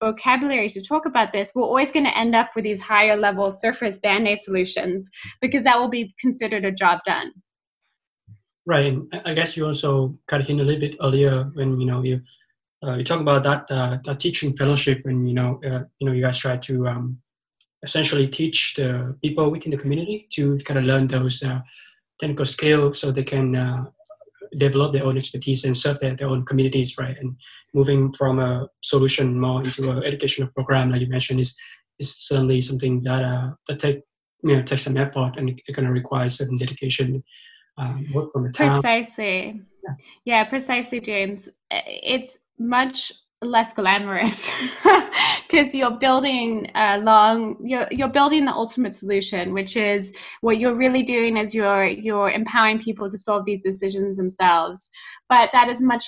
[0.00, 3.50] vocabulary to talk about this, we're always going to end up with these higher level
[3.50, 5.10] surface band aid solutions
[5.40, 7.32] because that will be considered a job done.
[8.64, 12.02] Right, and I guess you also cut in a little bit earlier when you know
[12.02, 12.22] you
[12.84, 16.12] uh, you talk about that uh, that teaching fellowship, and you know uh, you know
[16.12, 17.18] you guys try to um,
[17.82, 21.60] essentially teach the people within the community to kind of learn those uh,
[22.20, 23.84] technical skills so they can uh,
[24.56, 27.16] develop their own expertise and serve their, their own communities, right?
[27.18, 27.36] And
[27.74, 31.56] moving from a solution more into an educational program, like you mentioned, is
[31.98, 34.02] is certainly something that uh, that take
[34.44, 37.24] you know takes some effort and it, kind of requires certain dedication
[37.78, 38.70] um, work from town.
[38.70, 39.62] Precisely.
[39.84, 39.94] Yeah.
[40.24, 41.48] yeah, precisely, James.
[41.70, 44.50] It's much less glamorous
[45.48, 50.76] because you're building a long you're you're building the ultimate solution which is what you're
[50.76, 54.90] really doing is you're you're empowering people to solve these decisions themselves
[55.28, 56.04] but that is much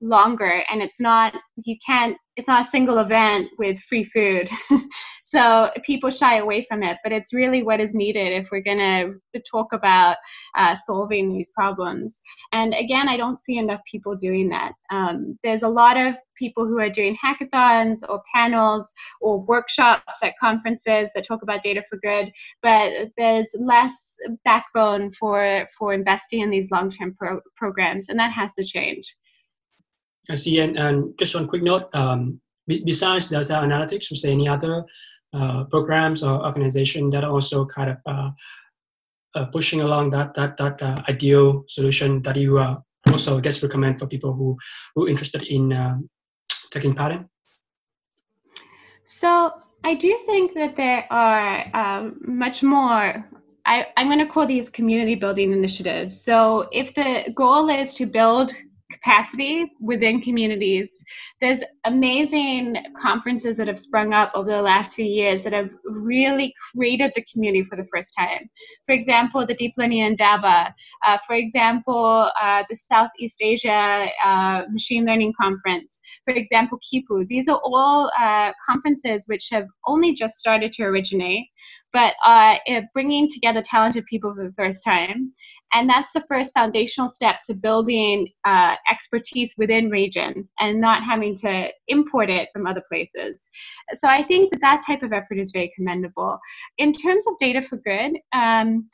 [0.00, 4.48] longer and it's not you can't it's not a single event with free food.
[5.22, 8.78] So people shy away from it but it's really what is needed if we're going
[8.78, 10.16] to talk about
[10.56, 12.20] uh, solving these problems.
[12.52, 14.72] And again i don't see enough people doing that.
[14.90, 20.38] Um, there's a lot of people who are doing hackathons or panels or workshops at
[20.40, 26.50] conferences that talk about data for good but there's less backbone for for investing in
[26.50, 29.14] these long-term pro- programs and that has to change
[30.28, 30.58] I see.
[30.58, 34.84] And, and just one quick note, um, besides Delta Analytics, was there any other
[35.32, 38.30] uh, programs or organization that are also kind of uh,
[39.34, 42.76] uh, pushing along that that that uh, ideal solution that you uh,
[43.12, 44.58] also I guess recommend for people who
[44.94, 46.10] who are interested in um,
[46.70, 47.28] taking part in?
[49.04, 49.52] So
[49.84, 53.24] I do think that there are um, much more
[53.66, 56.20] I, I'm going to call these community building initiatives.
[56.20, 58.52] So, if the goal is to build
[58.90, 61.04] capacity within communities.
[61.40, 66.52] There's amazing conferences that have sprung up over the last few years that have really
[66.72, 68.50] created the community for the first time.
[68.84, 70.74] For example, the Deep Learning Indaba.
[71.06, 76.00] Uh, for example, uh, the Southeast Asia uh, Machine Learning Conference.
[76.26, 77.26] For example, Khipu.
[77.26, 81.46] These are all uh, conferences which have only just started to originate
[81.92, 82.56] but uh,
[82.94, 85.32] bringing together talented people for the first time.
[85.72, 91.34] And that's the first foundational step to building uh, expertise within region and not having
[91.36, 93.50] to import it from other places.
[93.94, 96.38] So I think that that type of effort is very commendable.
[96.78, 98.88] In terms of data for good, um,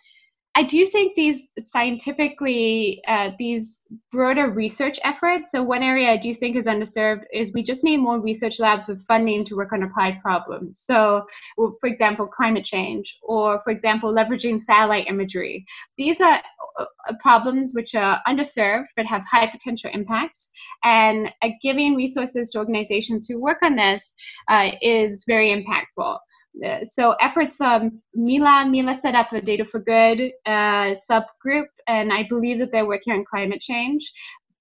[0.56, 5.50] I do think these scientifically, uh, these broader research efforts.
[5.52, 8.88] So, one area I do think is underserved is we just need more research labs
[8.88, 10.80] with funding to work on applied problems.
[10.80, 11.26] So,
[11.56, 15.66] for example, climate change, or for example, leveraging satellite imagery.
[15.98, 16.40] These are
[16.78, 16.84] uh,
[17.20, 20.38] problems which are underserved but have high potential impact.
[20.84, 24.14] And uh, giving resources to organizations who work on this
[24.48, 26.16] uh, is very impactful.
[26.64, 32.12] Uh, so efforts from Mila, Mila set up a Data for Good uh, subgroup, and
[32.12, 34.10] I believe that they're working on climate change.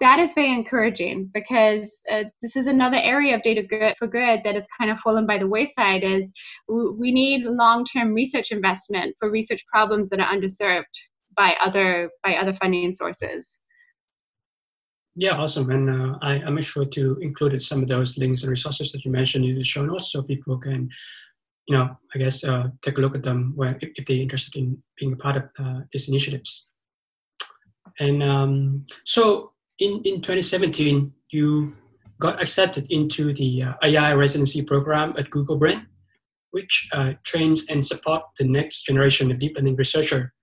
[0.01, 4.41] That is very encouraging because uh, this is another area of data good for good
[4.43, 6.03] that has kind of fallen by the wayside.
[6.03, 6.33] Is
[6.67, 10.83] we need long-term research investment for research problems that are underserved
[11.37, 13.57] by other by other funding sources.
[15.17, 15.69] Yeah, awesome.
[15.69, 19.05] And uh, I, I made sure to include some of those links and resources that
[19.05, 20.89] you mentioned in the show notes so people can
[21.68, 24.55] you know, I guess uh, take a look at them where if, if they're interested
[24.55, 26.70] in being a part of uh, these initiatives.
[27.99, 31.76] And um, so in, in 2017, you
[32.20, 35.88] got accepted into the uh, AI residency program at Google Brain,
[36.51, 40.34] which uh, trains and supports the next generation of deep learning researcher.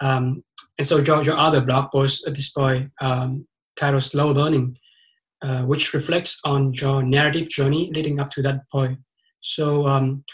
[0.00, 0.42] Um,
[0.78, 3.46] and so your, your other blog post at this point um,
[3.76, 4.76] titled Slow Learning,
[5.42, 8.98] uh, which reflects on your narrative journey leading up to that point.
[9.40, 10.24] So um,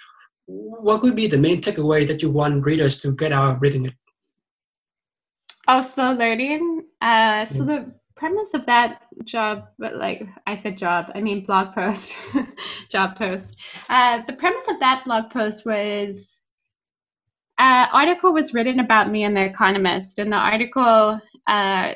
[0.82, 3.86] what could be the main takeaway that you want readers to get out of reading
[3.86, 3.94] it?
[5.68, 6.84] Oh, slow learning.
[7.01, 7.66] Uh, so mm.
[7.66, 12.16] the premise of that job, like I said, job, I mean blog post,
[12.90, 13.57] job post.
[13.88, 16.40] Uh, the premise of that blog post was
[17.59, 21.92] uh, article was written about me in the Economist, and the article, uh,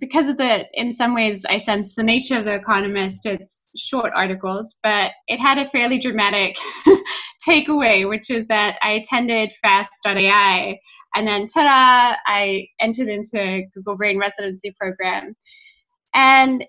[0.00, 3.26] because of the, in some ways, I sense the nature of the Economist.
[3.26, 6.56] It's short articles, but it had a fairly dramatic
[7.46, 10.78] takeaway, which is that I attended fast.ai
[11.14, 15.34] and then ta-da, I entered into a Google Brain residency program.
[16.14, 16.64] And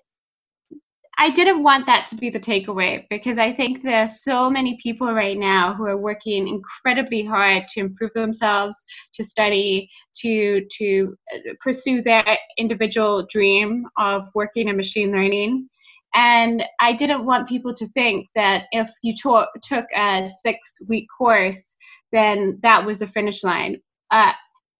[1.18, 4.76] I didn't want that to be the takeaway because I think there are so many
[4.82, 11.16] people right now who are working incredibly hard to improve themselves, to study, to to
[11.34, 12.24] uh, pursue their
[12.58, 15.68] individual dream of working in machine learning.
[16.14, 21.06] And I didn't want people to think that if you to- took a six week
[21.16, 21.76] course,
[22.12, 23.78] then that was the finish line.
[24.10, 24.32] Uh,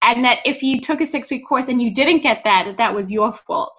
[0.03, 2.77] and that if you took a six week course and you didn't get that, that
[2.77, 3.77] that was your fault.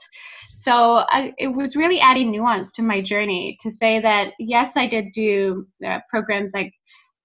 [0.49, 4.87] So I, it was really adding nuance to my journey to say that, yes, I
[4.87, 6.73] did do uh, programs like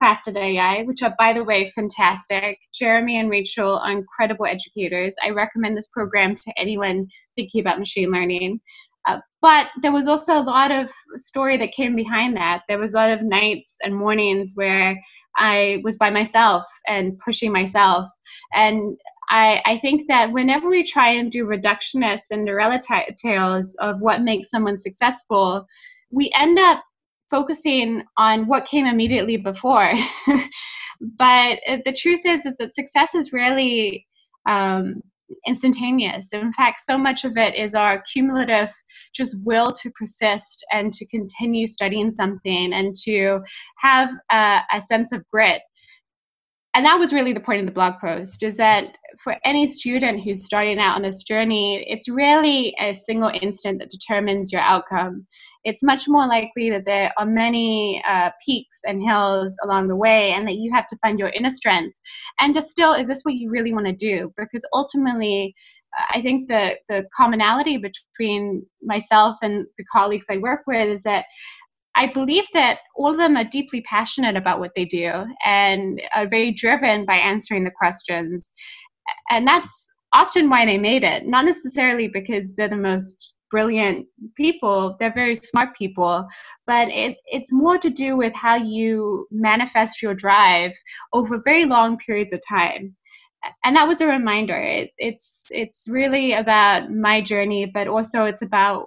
[0.01, 2.59] Fast.ai, which are, by the way, fantastic.
[2.75, 5.15] Jeremy and Rachel are incredible educators.
[5.25, 8.61] I recommend this program to anyone thinking about machine learning.
[9.07, 12.63] Uh, but there was also a lot of story that came behind that.
[12.69, 15.01] There was a lot of nights and mornings where
[15.37, 18.09] I was by myself and pushing myself.
[18.55, 18.97] And
[19.31, 22.49] I, I think that whenever we try and do reductionists and
[23.17, 25.67] tales of what makes someone successful,
[26.11, 26.85] we end up
[27.31, 29.93] focusing on what came immediately before.
[31.01, 34.07] but uh, the truth is, is that success is rarely
[34.47, 35.03] um,
[35.47, 36.33] instantaneous.
[36.33, 38.71] In fact, so much of it is our cumulative
[39.15, 43.41] just will to persist and to continue studying something and to
[43.79, 45.63] have a, a sense of grit
[46.75, 50.23] and that was really the point of the blog post is that for any student
[50.25, 55.27] who's starting out on this journey it's really a single instant that determines your outcome.
[55.65, 60.33] It's much more likely that there are many uh, peaks and hills along the way
[60.33, 61.95] and that you have to find your inner strength.
[62.41, 64.33] And to still is this what you really want to do?
[64.37, 65.55] Because ultimately
[66.11, 71.27] i think the the commonality between myself and the colleagues i work with is that
[71.95, 76.29] I believe that all of them are deeply passionate about what they do and are
[76.29, 78.53] very driven by answering the questions.
[79.31, 84.97] And that's often why they made it, not necessarily because they're the most brilliant people,
[84.99, 86.27] they're very smart people,
[86.67, 90.73] but it, it's more to do with how you manifest your drive
[91.13, 92.95] over very long periods of time.
[93.65, 94.59] and that was a reminder.
[94.59, 98.85] It, it's it's really about my journey, but also it's about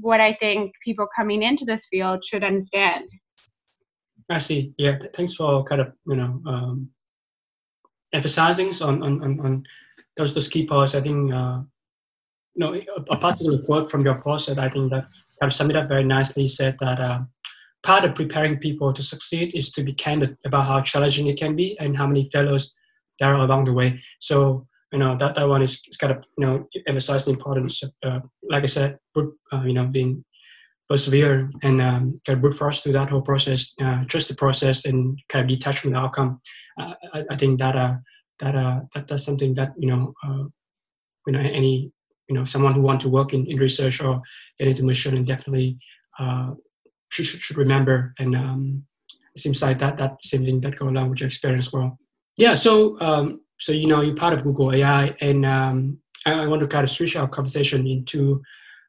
[0.00, 3.08] what I think people coming into this field should understand.
[4.30, 4.74] I see.
[4.76, 6.90] Yeah, thanks for kind of you know um,
[8.12, 9.64] emphasizing on, on, on, on
[10.16, 10.94] those those key points.
[10.94, 11.60] I think uh,
[12.54, 15.08] you know a, a particular quote from your post that I think that
[15.40, 16.46] kind of summed it up very nicely.
[16.46, 17.20] Said that uh,
[17.82, 21.56] part of preparing people to succeed is to be candid about how challenging it can
[21.56, 22.76] be and how many failures
[23.18, 24.02] there are along the way.
[24.20, 27.82] So you know that that one is, is kind of you know emphasize the importance.
[27.82, 30.24] Of, uh, like I said, uh, you know being
[30.88, 34.86] persevere and um, kind of brute force through that whole process, uh, trust the process,
[34.86, 36.40] and kind of detach from the outcome.
[36.78, 37.96] I, I, think that uh,
[38.38, 40.44] that uh, that that's something that you know uh,
[41.26, 41.92] you know any
[42.28, 44.22] you know someone who want to work in, in research or
[44.58, 45.78] get into machine and definitely
[46.18, 46.52] uh,
[47.10, 48.14] should, should, should remember.
[48.18, 48.84] And um,
[49.34, 51.98] it seems like that that same thing that go along with your experience well.
[52.36, 52.54] Yeah.
[52.54, 56.60] So um, so you know you're part of Google AI, and um, I, I want
[56.62, 58.42] to kind of switch our conversation into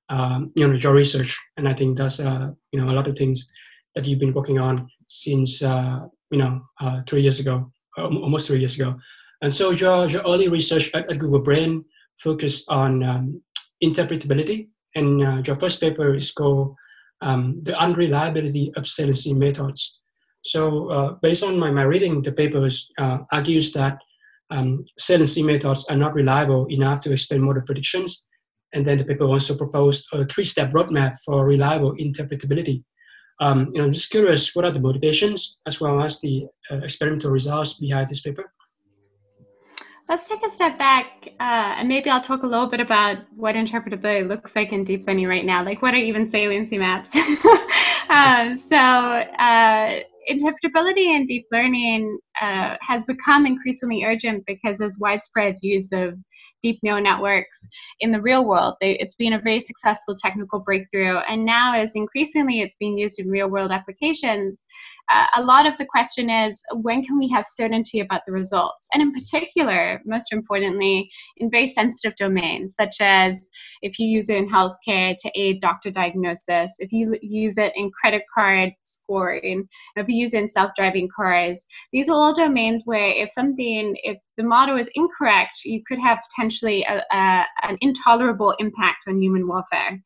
[0.09, 3.17] um, you know your research, and I think that's uh, you know a lot of
[3.17, 3.51] things
[3.95, 6.01] that you've been working on since uh,
[6.31, 8.95] you know uh, three years ago, almost three years ago.
[9.41, 11.85] And so your your early research at, at Google Brain
[12.19, 13.41] focused on um,
[13.83, 16.75] interpretability, and uh, your first paper is called
[17.21, 19.99] um, "The Unreliability of Saliency Methods."
[20.41, 22.67] So uh, based on my, my reading, the paper
[22.97, 23.99] uh, argues that
[24.51, 28.25] um, saliency methods are not reliable enough to explain model predictions
[28.73, 32.83] and then the paper also proposed a three-step roadmap for reliable interpretability.
[33.41, 36.77] Um, you know, I'm just curious, what are the motivations as well as the uh,
[36.77, 38.51] experimental results behind this paper?
[40.07, 43.55] Let's take a step back uh, and maybe I'll talk a little bit about what
[43.55, 45.63] interpretability looks like in deep learning right now.
[45.63, 47.15] Like, what are even saliency maps?
[48.09, 55.57] um, so, uh, interpretability in deep learning uh, has become increasingly urgent because there's widespread
[55.61, 56.17] use of
[56.61, 57.67] deep neural networks
[57.99, 58.75] in the real world.
[58.81, 63.19] They, it's been a very successful technical breakthrough, and now as increasingly it's being used
[63.19, 64.65] in real world applications,
[65.09, 68.87] uh, a lot of the question is when can we have certainty about the results?
[68.93, 73.49] And in particular, most importantly, in very sensitive domains, such as
[73.81, 77.89] if you use it in healthcare to aid doctor diagnosis, if you use it in
[77.91, 82.83] credit card scoring, if you use it in self driving cars, these are all domains
[82.85, 87.77] where if something, if the model is incorrect, you could have potentially a, a, an
[87.81, 89.99] intolerable impact on human welfare.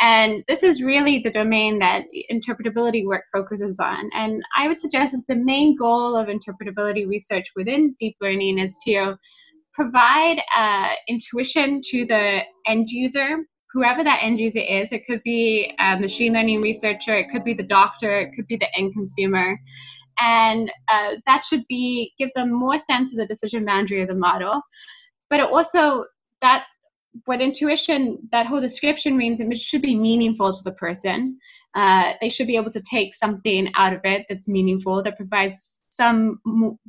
[0.00, 4.10] And this is really the domain that interpretability work focuses on.
[4.14, 8.76] And I would suggest that the main goal of interpretability research within deep learning is
[8.86, 9.16] to
[9.72, 13.36] provide uh, intuition to the end user,
[13.72, 14.92] whoever that end user is.
[14.92, 18.56] It could be a machine learning researcher, it could be the doctor, it could be
[18.56, 19.58] the end consumer.
[20.18, 24.14] And uh, that should be give them more sense of the decision boundary of the
[24.14, 24.60] model.
[25.30, 26.04] But it also
[26.40, 26.64] that
[27.24, 31.38] what intuition that whole description means it should be meaningful to the person
[31.74, 35.80] uh, they should be able to take something out of it that's meaningful that provides
[35.92, 36.40] some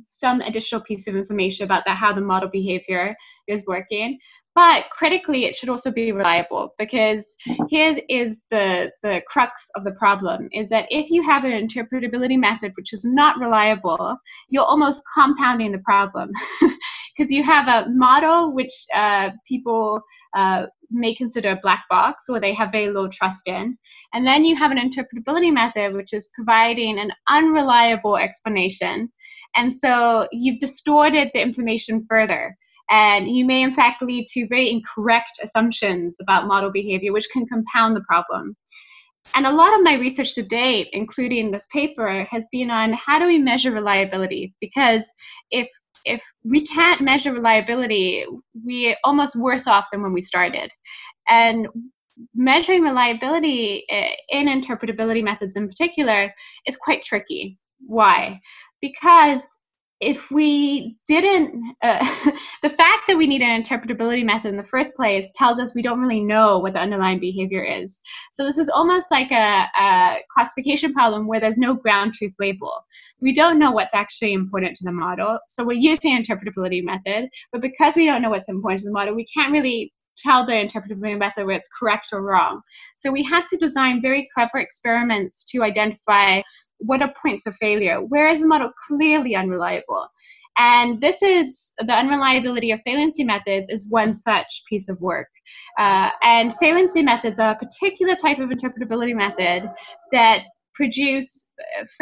[0.08, 3.14] some additional piece of information about that how the model behavior
[3.46, 4.18] is working.
[4.54, 7.34] But critically it should also be reliable because
[7.68, 12.38] here is the the crux of the problem is that if you have an interpretability
[12.38, 14.16] method which is not reliable
[14.48, 16.30] you're almost compounding the problem
[17.16, 20.02] because you have a model which uh, people
[20.34, 23.76] uh, may consider a black box or they have very low trust in.
[24.12, 29.10] And then you have an interpretability method which is providing an unreliable explanation.
[29.56, 32.56] And so you've distorted the information further.
[32.90, 37.46] And you may, in fact, lead to very incorrect assumptions about model behavior, which can
[37.46, 38.56] compound the problem.
[39.34, 43.18] And a lot of my research to date, including this paper, has been on how
[43.18, 44.54] do we measure reliability?
[44.60, 45.10] Because
[45.50, 45.68] if
[46.04, 48.24] if we can't measure reliability,
[48.54, 50.70] we're almost worse off than when we started.
[51.28, 51.68] And
[52.34, 56.32] measuring reliability eh, in interpretability methods in particular
[56.66, 57.58] is quite tricky.
[57.86, 58.40] Why?
[58.80, 59.44] Because
[60.00, 61.98] if we didn't, uh,
[62.62, 65.82] the fact that we need an interpretability method in the first place tells us we
[65.82, 68.00] don't really know what the underlying behavior is.
[68.32, 72.72] So this is almost like a, a classification problem where there's no ground truth label.
[73.20, 75.38] We don't know what's actually important to the model.
[75.48, 79.14] So we're using interpretability method, but because we don't know what's important to the model,
[79.14, 82.60] we can't really tell the interpretability method where it's correct or wrong.
[82.98, 86.42] So we have to design very clever experiments to identify
[86.86, 88.00] what are points of failure?
[88.00, 90.06] Where is the model clearly unreliable?
[90.56, 95.28] And this is the unreliability of saliency methods is one such piece of work.
[95.78, 99.70] Uh, and saliency methods are a particular type of interpretability method
[100.12, 101.50] that produce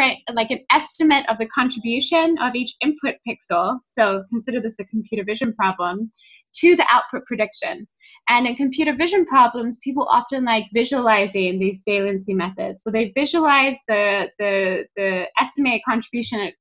[0.01, 3.79] uh, like an estimate of the contribution of each input pixel.
[3.85, 6.11] So consider this a computer vision problem
[6.55, 7.87] to the output prediction.
[8.29, 12.83] And in computer vision problems, people often like visualizing these saliency methods.
[12.83, 16.41] So they visualize the, the, the estimated contribution.
[16.41, 16.55] It,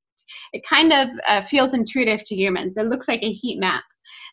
[0.52, 2.76] it kind of uh, feels intuitive to humans.
[2.76, 3.84] It looks like a heat map.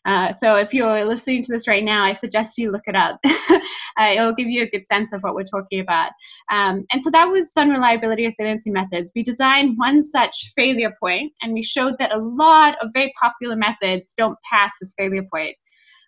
[0.04, 3.18] Uh, so if you're listening to this right now, I suggest you look it up.
[3.24, 6.12] uh, it'll give you a good sense of what we're talking about.
[6.50, 9.12] Um, and so that was unreliability or saliency methods.
[9.14, 13.56] We designed one such failure point, and we showed that a lot of very popular
[13.56, 15.56] methods don't pass this failure point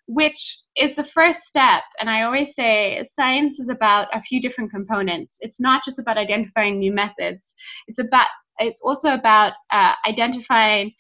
[0.06, 1.84] which is the first step.
[2.00, 5.38] And I always say science is about a few different components.
[5.40, 7.54] It's not just about identifying new methods.
[7.86, 8.26] It's about
[8.58, 10.92] it's also about uh, identifying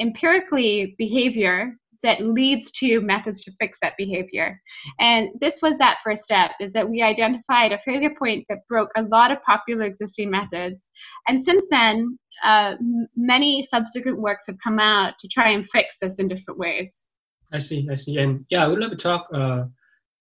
[0.00, 4.60] empirically behavior that leads to methods to fix that behavior.
[5.00, 8.90] And this was that first step is that we identified a failure point that broke
[8.96, 10.88] a lot of popular existing methods.
[11.28, 12.74] And since then, uh,
[13.16, 17.04] many subsequent works have come out to try and fix this in different ways.
[17.52, 18.18] I see, I see.
[18.18, 19.64] And yeah, I would love to talk, uh,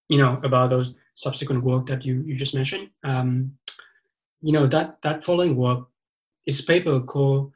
[0.09, 2.89] you know, about those subsequent work that you, you just mentioned.
[3.03, 3.53] Um,
[4.41, 5.87] you know, that, that following work
[6.45, 7.51] is a paper called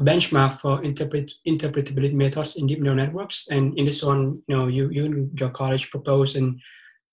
[0.00, 3.48] benchmark for interpret, interpretability methods in deep neural networks.
[3.48, 6.60] And in this one, you know, you, you and your college propose an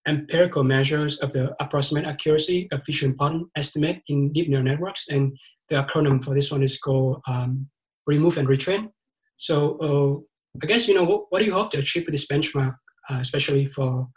[0.07, 5.09] empirical measures of the approximate accuracy of feature pattern estimate in deep neural networks.
[5.09, 7.67] And the acronym for this one is called um,
[8.05, 8.91] remove and retrain.
[9.35, 12.25] So uh, I guess, you know, what, what, do you hope to achieve with this
[12.25, 12.75] benchmark,
[13.09, 14.07] uh, especially for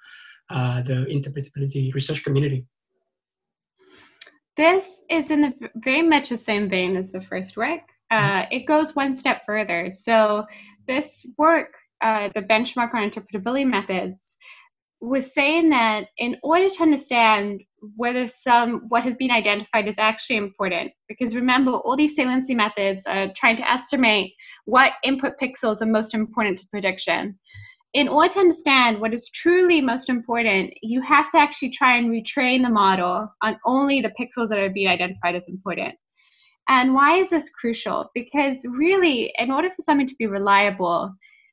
[0.48, 2.66] uh, the interpretability research community?
[4.56, 7.80] This is in the very much the same vein as the first work.
[8.10, 9.90] Uh, it goes one step further.
[9.90, 10.46] So
[10.86, 14.36] this work, uh, the benchmark on interpretability methods,
[15.00, 17.62] was saying that in order to understand
[17.96, 23.06] whether some what has been identified is actually important, because remember all these saliency methods
[23.06, 24.34] are trying to estimate
[24.66, 27.38] what input pixels are most important to prediction.
[27.94, 32.10] In order to understand what is truly most important, you have to actually try and
[32.10, 35.94] retrain the model on only the pixels that are being identified as important.
[36.70, 38.10] And why is this crucial?
[38.14, 41.12] Because really, in order for something to be reliable,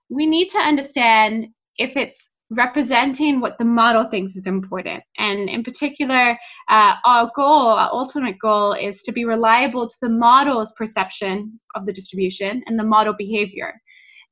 [0.09, 1.47] we need to understand
[1.77, 5.03] if it's representing what the model thinks is important.
[5.17, 6.37] And in particular,
[6.69, 11.87] uh, our goal, our ultimate goal, is to be reliable to the model's perception of
[11.87, 13.73] the distribution and the model behavior.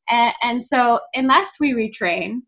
[0.09, 2.41] And, and so, unless we retrain,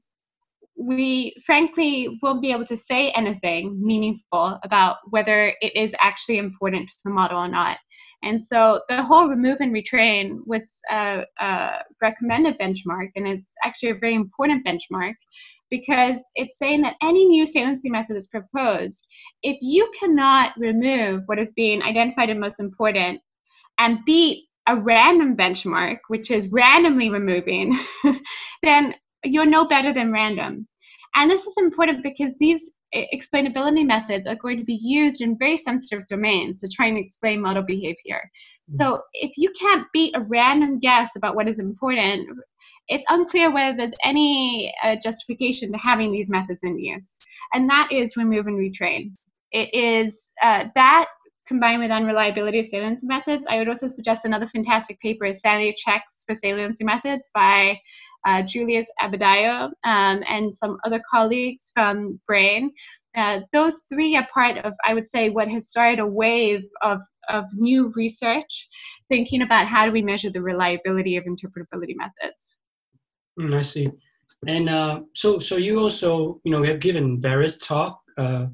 [0.77, 6.87] we frankly won't be able to say anything meaningful about whether it is actually important
[6.87, 7.77] to the model or not.
[8.23, 11.69] And so the whole remove and retrain was a, a,
[12.01, 15.13] recommended benchmark, and it's actually a very important benchmark
[15.69, 19.05] because it's saying that any new saliency method is proposed.
[19.43, 23.21] If you cannot remove what is being identified as most important
[23.79, 27.79] and beat a random benchmark, which is randomly removing,
[28.63, 30.67] then you're no better than random.
[31.15, 35.57] And this is important because these explainability methods are going to be used in very
[35.57, 38.29] sensitive domains to try and explain model behavior.
[38.69, 39.01] So mm-hmm.
[39.13, 42.29] if you can't beat a random guess about what is important,
[42.87, 47.17] it's unclear whether there's any uh, justification to having these methods in use.
[47.53, 49.11] And that is remove and retrain.
[49.51, 51.07] It is uh, that
[51.47, 53.47] combined with unreliability of saliency methods.
[53.49, 57.79] I would also suggest another fantastic paper is sanity checks for saliency methods by
[58.27, 62.71] uh, Julius Adebayo um, and some other colleagues from Brain.
[63.15, 67.01] Uh, those three are part of, I would say, what has started a wave of,
[67.29, 68.67] of new research
[69.09, 72.57] thinking about how do we measure the reliability of interpretability methods.
[73.39, 73.89] Mm, I see.
[74.45, 78.47] And uh, so, so you also, you know, have given various talk uh,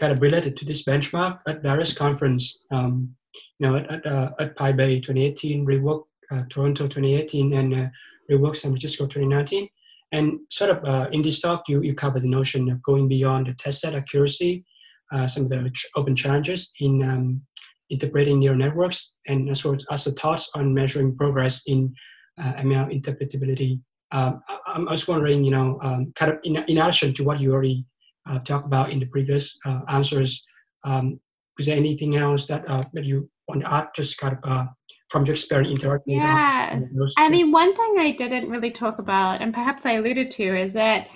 [0.00, 3.14] kind of related to this benchmark at various conference, um,
[3.58, 7.86] you know, at, at, uh, at PyBay 2018, Rework uh, Toronto 2018, and uh,
[8.30, 9.68] Rework San Francisco 2019.
[10.12, 13.46] And sort of uh, in this talk, you, you cover the notion of going beyond
[13.46, 14.64] the test set accuracy,
[15.10, 17.42] uh, some of the ch- open challenges in um,
[17.88, 21.94] interpreting neural networks, and as well as the thoughts on measuring progress in
[22.38, 23.80] uh, ML interpretability.
[24.12, 27.40] Um, I, I, was wondering, you know, um, kind of in, in addition to what
[27.40, 27.86] you already
[28.28, 30.44] uh, talked about in the previous uh, answers,
[30.84, 31.20] um,
[31.56, 34.68] was there anything else that, uh, that you want to add, just kind of
[35.12, 36.80] from your experience interacting yeah.
[37.18, 40.72] i mean one thing i didn't really talk about and perhaps i alluded to is
[40.72, 41.06] that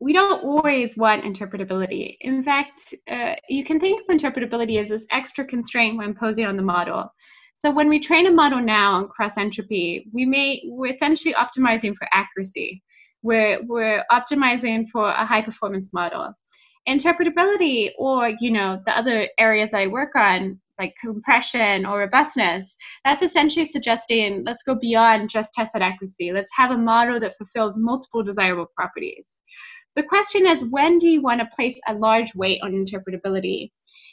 [0.00, 2.16] we don't always want interpretability.
[2.20, 6.56] In fact uh, you can think of interpretability as this extra constraint when posing on
[6.56, 7.12] the model.
[7.56, 11.96] So when we train a model now on cross entropy we may we're essentially optimizing
[11.96, 12.82] for accuracy.
[13.22, 16.32] We're, we're optimizing for a high performance model.
[16.88, 23.22] Interpretability or you know the other areas i work on like compression or robustness that's
[23.22, 26.32] essentially suggesting let's go beyond just tested accuracy.
[26.32, 29.40] Let's have a model that fulfills multiple desirable properties.
[29.96, 33.70] The question is when do you want to place a large weight on interpretability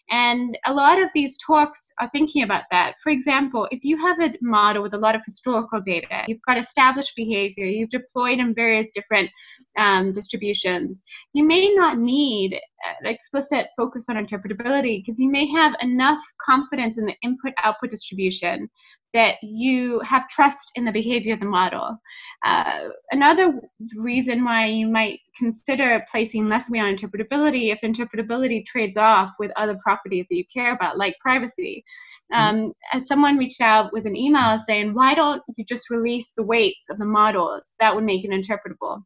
[0.09, 2.95] and a lot of these talks are thinking about that.
[3.01, 6.57] For example, if you have a model with a lot of historical data, you've got
[6.57, 9.29] established behavior, you've deployed in various different
[9.77, 11.03] um, distributions,
[11.33, 16.97] you may not need an explicit focus on interpretability because you may have enough confidence
[16.97, 18.69] in the input output distribution
[19.15, 21.97] that you have trust in the behavior of the model.
[22.45, 23.61] Uh, another
[23.95, 29.53] reason why you might consider placing less weight on interpretability if interpretability trades off with
[29.55, 31.85] other properties that you care about, like privacy.
[32.29, 32.57] Mm-hmm.
[32.65, 36.43] Um, as someone reached out with an email saying, why don't you just release the
[36.43, 37.73] weights of the models?
[37.79, 39.01] That would make it interpretable.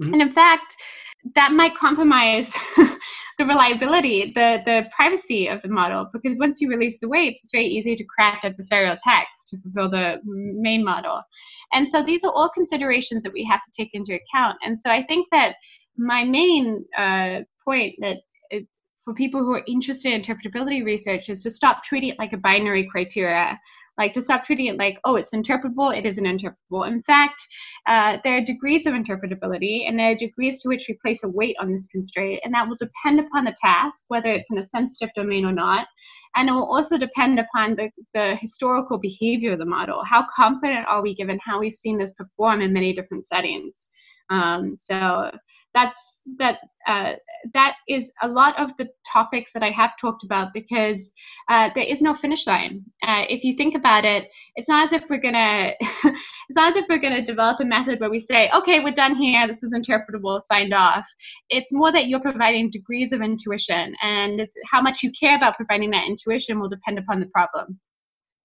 [0.00, 0.14] Mm-hmm.
[0.14, 0.76] And in fact,
[1.34, 2.54] that might compromise
[3.40, 7.50] the reliability, the, the privacy of the model, because once you release the weights, it's
[7.50, 11.22] very easy to craft adversarial attacks to fulfill the main model.
[11.72, 14.58] And so these are all considerations that we have to take into account.
[14.62, 15.54] And so I think that
[15.96, 18.18] my main uh, point that
[18.50, 18.66] it,
[19.02, 22.36] for people who are interested in interpretability research is to stop treating it like a
[22.36, 23.58] binary criteria
[24.00, 26.88] like to stop treating it like, oh, it's interpretable, it isn't interpretable.
[26.88, 27.46] In fact,
[27.86, 31.28] uh, there are degrees of interpretability, and there are degrees to which we place a
[31.28, 34.62] weight on this constraint, and that will depend upon the task, whether it's in a
[34.62, 35.86] sensitive domain or not.
[36.34, 40.02] And it will also depend upon the, the historical behavior of the model.
[40.04, 43.88] How confident are we given how we've seen this perform in many different settings?
[44.30, 45.32] Um, so
[45.74, 47.12] that's that uh,
[47.54, 51.10] that is a lot of the topics that I have talked about because
[51.48, 52.84] uh, there is no finish line.
[53.06, 56.76] Uh, if you think about it, it's not as if we're gonna it's not as
[56.76, 59.46] if we're gonna develop a method where we say, okay, we're done here.
[59.46, 61.06] This is interpretable, signed off.
[61.48, 65.90] It's more that you're providing degrees of intuition, and how much you care about providing
[65.92, 67.78] that intuition will depend upon the problem.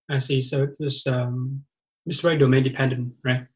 [0.10, 0.42] I see.
[0.42, 1.64] So it's um,
[2.06, 3.48] it's very domain dependent, right?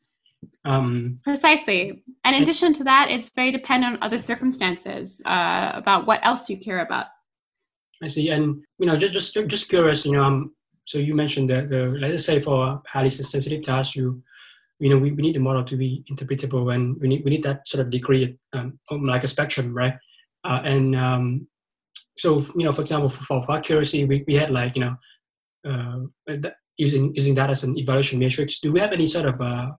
[0.66, 2.04] Um, Precisely.
[2.24, 6.50] And in addition to that, it's very dependent on other circumstances uh, about what else
[6.50, 7.08] you care about.
[8.04, 8.30] I see.
[8.30, 10.06] And you know, just just just curious.
[10.06, 14.24] You know, um, so you mentioned that the let's say for highly sensitive tasks, you
[14.80, 17.44] you know, we, we need the model to be interpretable, and we need we need
[17.44, 19.96] that sort of degree, um, like a spectrum, right?
[20.46, 21.48] Uh, and um,
[22.18, 24.96] so you know, for example, for, for accuracy, we, we had like you know,
[26.30, 28.60] uh, using using that as an evaluation matrix.
[28.60, 29.72] Do we have any sort of uh,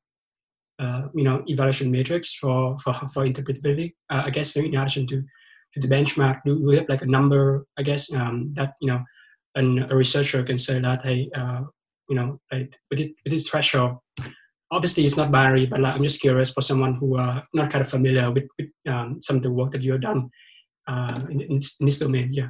[0.81, 3.93] uh, you know evaluation matrix for for, for interpretability.
[4.09, 5.23] Uh, I guess in addition to
[5.75, 7.67] to the benchmark, do we have like a number?
[7.79, 9.05] I guess um, that you know
[9.55, 11.63] an, a researcher can say that hey, uh,
[12.11, 13.99] you know, like, with, this, with this threshold.
[14.73, 17.83] Obviously, it's not binary, but like, I'm just curious for someone who are not kind
[17.83, 20.31] of familiar with, with um, some of the work that you've done
[20.87, 22.33] uh, in, in this domain.
[22.33, 22.49] Yeah.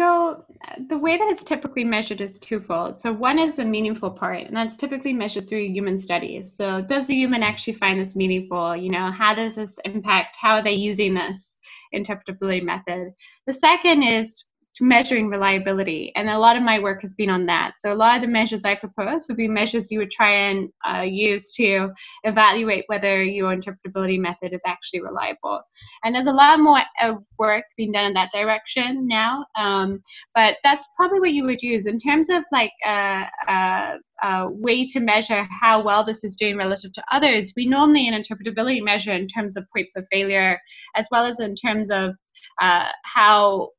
[0.00, 2.98] So, uh, the way that it's typically measured is twofold.
[2.98, 6.56] So, one is the meaningful part, and that's typically measured through human studies.
[6.56, 8.74] So, does the human actually find this meaningful?
[8.74, 10.38] You know, how does this impact?
[10.40, 11.58] How are they using this
[11.94, 13.12] interpretability method?
[13.46, 14.46] The second is
[14.80, 16.12] measuring reliability.
[16.14, 17.72] And a lot of my work has been on that.
[17.78, 20.68] So a lot of the measures I propose would be measures you would try and
[20.88, 21.90] uh, use to
[22.24, 25.60] evaluate whether your interpretability method is actually reliable.
[26.04, 29.44] And there's a lot more of work being done in that direction now.
[29.58, 30.00] Um,
[30.34, 34.86] but that's probably what you would use in terms of like a, a, a way
[34.86, 37.52] to measure how well this is doing relative to others.
[37.56, 40.58] We normally an interpretability measure in terms of points of failure,
[40.94, 42.14] as well as in terms of
[42.60, 43.70] uh, how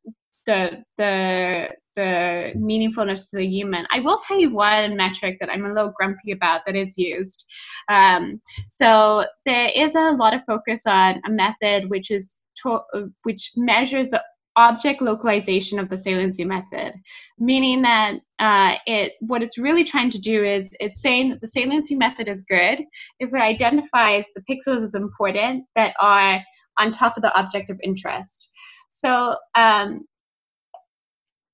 [0.45, 3.85] the the the meaningfulness to the human.
[3.91, 7.45] I will tell you one metric that I'm a little grumpy about that is used.
[7.89, 12.79] Um, so there is a lot of focus on a method which is to,
[13.23, 14.23] which measures the
[14.57, 16.93] object localization of the saliency method,
[17.39, 21.47] meaning that uh, it what it's really trying to do is it's saying that the
[21.47, 22.83] saliency method is good
[23.19, 26.41] if it identifies the pixels as important that are
[26.79, 28.49] on top of the object of interest.
[28.91, 30.01] So um,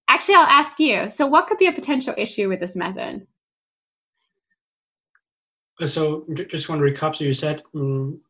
[0.09, 1.09] Actually, I'll ask you.
[1.09, 3.27] So, what could be a potential issue with this method?
[5.85, 7.15] So, just want to recap.
[7.15, 8.21] So, you said um,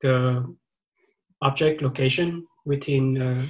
[0.00, 0.54] the
[1.42, 3.20] object location within.
[3.20, 3.46] Uh,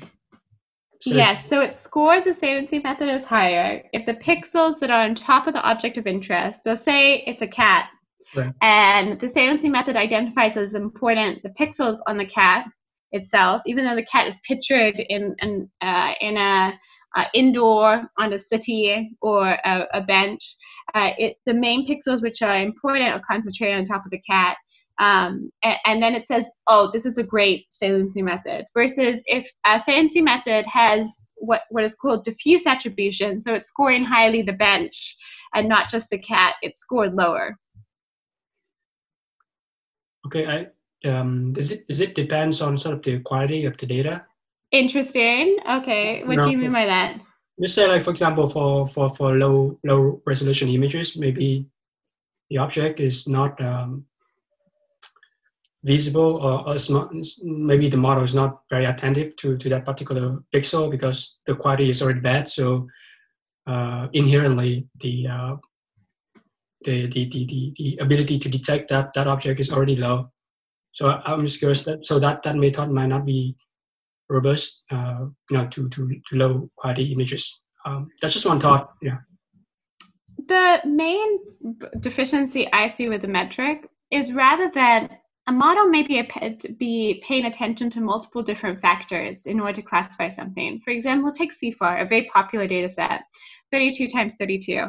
[1.00, 5.02] so yes, so it scores the saliency method as higher if the pixels that are
[5.02, 6.64] on top of the object of interest.
[6.64, 7.90] So, say it's a cat,
[8.34, 8.52] right.
[8.62, 12.66] and the saliency method identifies as important the pixels on the cat
[13.12, 16.78] itself, even though the cat is pictured in in, uh, in a
[17.16, 20.56] uh, indoor on a city or a, a bench.
[20.94, 24.56] Uh, it, the main pixels which are important are concentrated on top of the cat.
[25.00, 28.64] Um, and, and, then it says, oh, this is a great saliency method.
[28.74, 34.04] Versus if a saliency method has what, what is called diffuse attribution, so it's scoring
[34.04, 35.16] highly the bench
[35.52, 37.56] and not just the cat, it's scored lower.
[40.26, 44.24] Okay, I, um, does it depends on sort of the quality of the data?
[44.74, 45.56] Interesting.
[45.70, 47.20] Okay, what no, do you mean by that?
[47.60, 51.66] Just say like for example for for for low low resolution images, maybe
[52.50, 54.06] the object is not um,
[55.84, 57.12] visible or, or not,
[57.42, 61.90] maybe the model is not very attentive to, to that particular pixel because the quality
[61.90, 62.48] is already bad.
[62.48, 62.88] So
[63.66, 65.56] uh, inherently the, uh,
[66.84, 70.30] the, the, the, the, the, ability to detect that, that object is already low.
[70.92, 73.56] So I'm just curious that, so that, that method might not be
[74.28, 77.60] robust, uh, you know, to, to, to low quality images.
[77.86, 78.90] Um, that's just one thought.
[79.02, 79.18] Yeah.
[80.46, 81.38] The main
[82.00, 85.10] deficiency I see with the metric is rather than
[85.46, 89.82] a model may be, a, be paying attention to multiple different factors in order to
[89.82, 90.80] classify something.
[90.84, 93.22] For example, take CIFAR, a very popular data set,
[93.70, 94.86] 32 times 32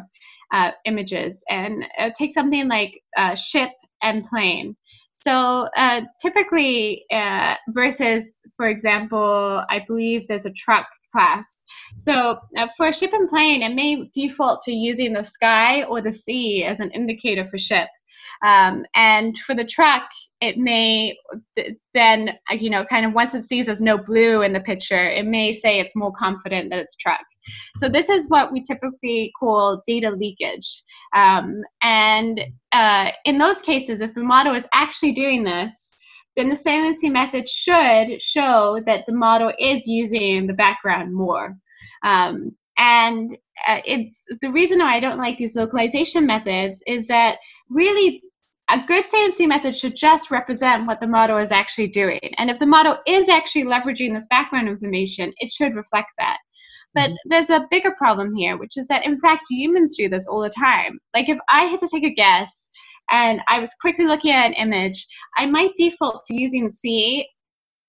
[0.54, 3.72] uh, images, and uh, take something like uh, ship
[4.02, 4.78] and plane.
[5.18, 11.64] So uh, typically, uh, versus, for example, I believe there's a truck class.
[11.96, 16.12] So uh, for ship and plane, it may default to using the sky or the
[16.12, 17.88] sea as an indicator for ship.
[18.44, 20.04] Um, and for the truck,
[20.42, 21.18] it may
[21.56, 25.10] th- then, you know, kind of once it sees there's no blue in the picture,
[25.10, 27.26] it may say it's more confident that it's truck.
[27.78, 30.84] So this is what we typically call data leakage.
[31.16, 32.42] Um, and
[32.72, 35.90] uh, in those cases, if the model is actually doing this,
[36.36, 41.56] then the saliency method should show that the model is using the background more.
[42.04, 47.38] Um, and uh, it's the reason why I don't like these localization methods is that
[47.70, 48.22] really
[48.70, 52.20] a good saliency method should just represent what the model is actually doing.
[52.38, 56.38] And if the model is actually leveraging this background information, it should reflect that.
[56.96, 57.30] But mm-hmm.
[57.30, 60.50] there's a bigger problem here, which is that in fact humans do this all the
[60.50, 61.00] time.
[61.14, 62.70] Like if I had to take a guess
[63.12, 65.06] and I was quickly looking at an image,
[65.38, 67.28] I might default to using sea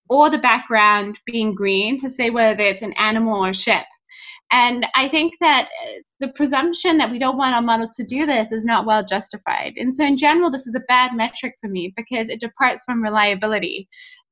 [0.09, 3.85] or the background being green to say whether it's an animal or a ship.
[4.53, 8.27] And I think that uh, the presumption that we don't want our models to do
[8.27, 9.73] this is not well justified.
[9.77, 13.03] And so, in general, this is a bad metric for me because it departs from
[13.03, 13.89] reliability.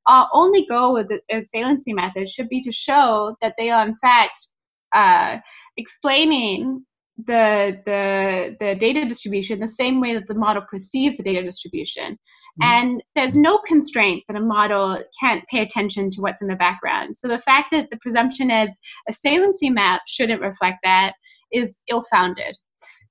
[0.07, 3.95] Our only goal with the saliency method should be to show that they are, in
[3.95, 4.47] fact,
[4.93, 5.39] uh,
[5.77, 6.85] explaining
[7.17, 12.17] the the the data distribution the same way that the model perceives the data distribution.
[12.61, 12.71] Mm-hmm.
[12.71, 17.17] and there's no constraint that a model can't pay attention to what's in the background.
[17.17, 21.15] So the fact that the presumption is a saliency map shouldn't reflect that
[21.51, 22.57] is ill-founded.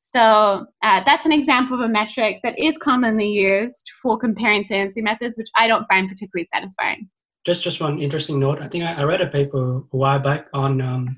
[0.01, 5.03] So uh, that's an example of a metric that is commonly used for comparing saliency
[5.03, 7.09] methods which i don't find particularly satisfying.
[7.45, 8.61] Just just one interesting note.
[8.63, 11.17] I think i, I read a paper a while back on um,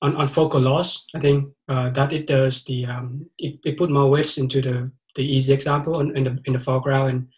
[0.00, 3.90] on, on focal loss, I think uh, that it does the um, it, it put
[3.90, 7.28] more weights into the the easy example in, in the in the foreground and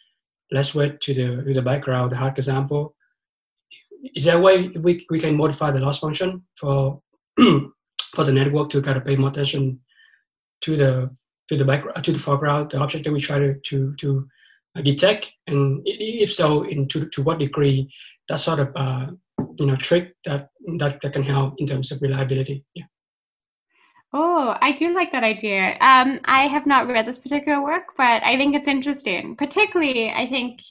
[0.53, 2.95] less weight to the to the background, the hard example.
[4.15, 7.03] Is there a way we, we can modify the loss function for
[7.39, 9.81] for the network to kind of pay more attention
[10.63, 11.11] to the
[11.49, 14.29] to the background to the foreground, the object that we try to to, to
[14.83, 17.93] detect, and if so, in to, to what degree
[18.29, 19.07] that sort of uh,
[19.59, 20.49] you know trick that
[20.79, 22.85] that, that can help in terms of reliability yeah
[24.13, 25.77] Oh, I do like that idea.
[25.81, 29.37] Um, I have not read this particular work, but I think it's interesting.
[29.37, 30.63] Particularly, I think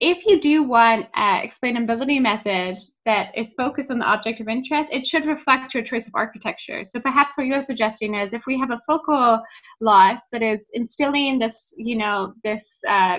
[0.00, 4.90] if you do want an explainability method that is focused on the object of interest,
[4.92, 6.84] it should reflect your choice of architecture.
[6.84, 9.42] So perhaps what you're suggesting is if we have a focal
[9.80, 13.18] loss that is instilling this, you know, this uh,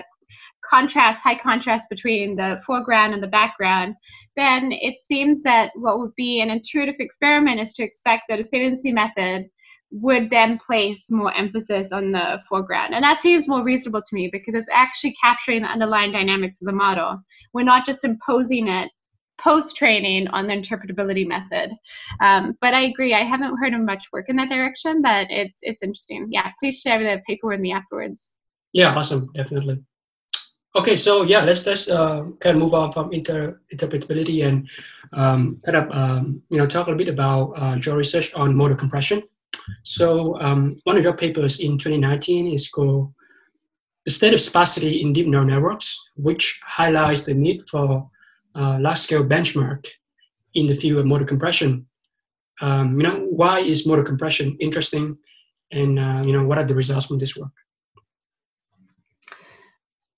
[0.68, 3.94] contrast, high contrast between the foreground and the background,
[4.36, 8.44] then it seems that what would be an intuitive experiment is to expect that a
[8.44, 9.46] saliency method
[9.92, 12.94] would then place more emphasis on the foreground.
[12.94, 16.66] And that seems more reasonable to me because it's actually capturing the underlying dynamics of
[16.66, 17.18] the model.
[17.52, 18.90] We're not just imposing it
[19.40, 21.72] post training on the interpretability method.
[22.20, 25.60] Um, but I agree, I haven't heard of much work in that direction, but it's,
[25.62, 26.28] it's interesting.
[26.30, 28.32] Yeah, please share the paper with me afterwards.
[28.72, 29.82] Yeah, awesome, definitely.
[30.76, 34.68] Okay, so yeah, let's let's uh, kind of move on from inter interpretability and
[35.12, 38.54] um, kind of um, you know talk a little bit about uh, your research on
[38.54, 39.20] model compression.
[39.82, 43.12] So um, one of your papers in 2019 is called
[44.04, 48.08] "The State of Sparsity in Deep Neural Networks," which highlights the need for
[48.54, 49.88] uh, large-scale benchmark
[50.54, 51.86] in the field of model compression.
[52.60, 55.18] Um, you know, why is model compression interesting,
[55.72, 57.50] and uh, you know, what are the results from this work?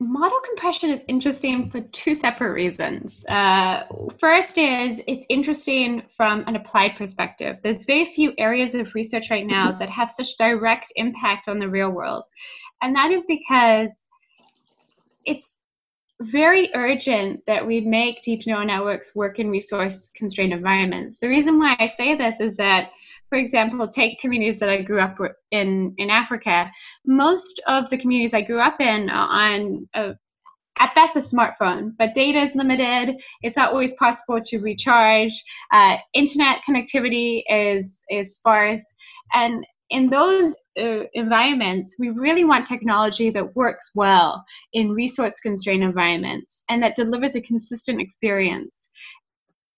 [0.02, 3.24] Model compression is interesting for two separate reasons.
[3.26, 3.84] Uh,
[4.18, 7.58] first is it's interesting from an applied perspective.
[7.62, 11.68] There's very few areas of research right now that have such direct impact on the
[11.68, 12.24] real world.
[12.82, 14.06] And that is because
[15.24, 15.56] it's
[16.20, 21.18] very urgent that we make deep neural networks work in resource constrained environments.
[21.18, 22.90] The reason why I say this is that
[23.32, 25.16] for example, take communities that I grew up
[25.50, 26.70] in in Africa.
[27.06, 30.12] Most of the communities I grew up in are on uh,
[30.78, 33.22] at best a smartphone, but data is limited.
[33.40, 35.32] It's not always possible to recharge.
[35.72, 38.84] Uh, internet connectivity is is sparse,
[39.32, 45.84] and in those uh, environments, we really want technology that works well in resource constrained
[45.84, 48.90] environments and that delivers a consistent experience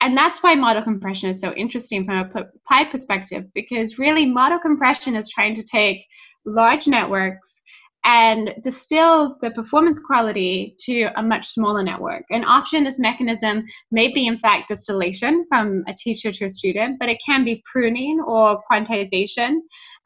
[0.05, 4.59] and that's why model compression is so interesting from a applied perspective because really model
[4.59, 6.07] compression is trying to take
[6.45, 7.63] large networks
[8.05, 12.25] and distill the performance quality to a much smaller network.
[12.31, 16.99] And often this mechanism may be in fact distillation from a teacher to a student,
[17.01, 19.57] but it can be pruning or quantization.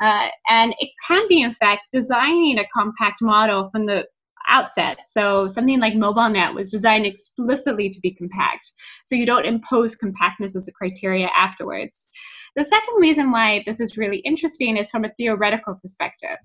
[0.01, 4.07] Uh, and it can be in fact designing a compact model from the
[4.49, 4.99] outset.
[5.07, 8.72] So something like MobileNet was designed explicitly to be compact.
[9.05, 12.09] So you don't impose compactness as a criteria afterwards.
[12.57, 16.36] The second reason why this is really interesting is from a theoretical perspective.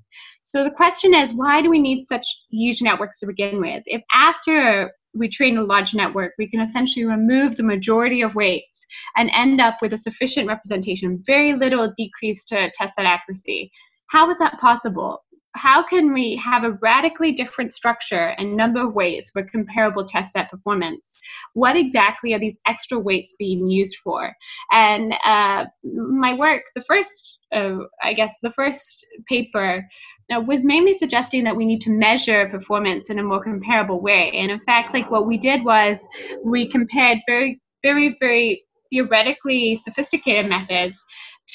[0.41, 3.84] So the question is, why do we need such huge networks to begin with?
[3.86, 8.86] If after we train a large network, we can essentially remove the majority of weights
[9.16, 13.72] and end up with a sufficient representation, very little decrease to test set accuracy.
[14.08, 15.24] How is that possible?
[15.56, 20.34] How can we have a radically different structure and number of weights with comparable test
[20.34, 21.16] set performance?
[21.54, 24.34] What exactly are these extra weights being used for?
[24.72, 29.88] And uh, my work, the first, uh, I guess, the first paper
[30.34, 34.32] uh, was mainly suggesting that we need to measure performance in a more comparable way.
[34.32, 36.08] And in fact, like what we did was
[36.43, 41.04] we compared very, very, very theoretically sophisticated methods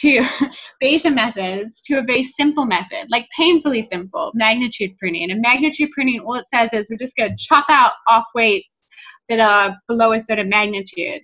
[0.01, 0.25] to
[0.81, 5.31] beta methods to a very simple method, like painfully simple, magnitude pruning.
[5.31, 8.87] And magnitude pruning, all it says is we're just going to chop out off weights
[9.29, 11.23] that are below a certain magnitude.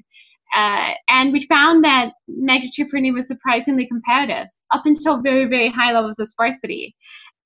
[0.55, 5.93] Uh, and we found that magnitude pruning was surprisingly competitive up until very, very high
[5.93, 6.95] levels of sparsity.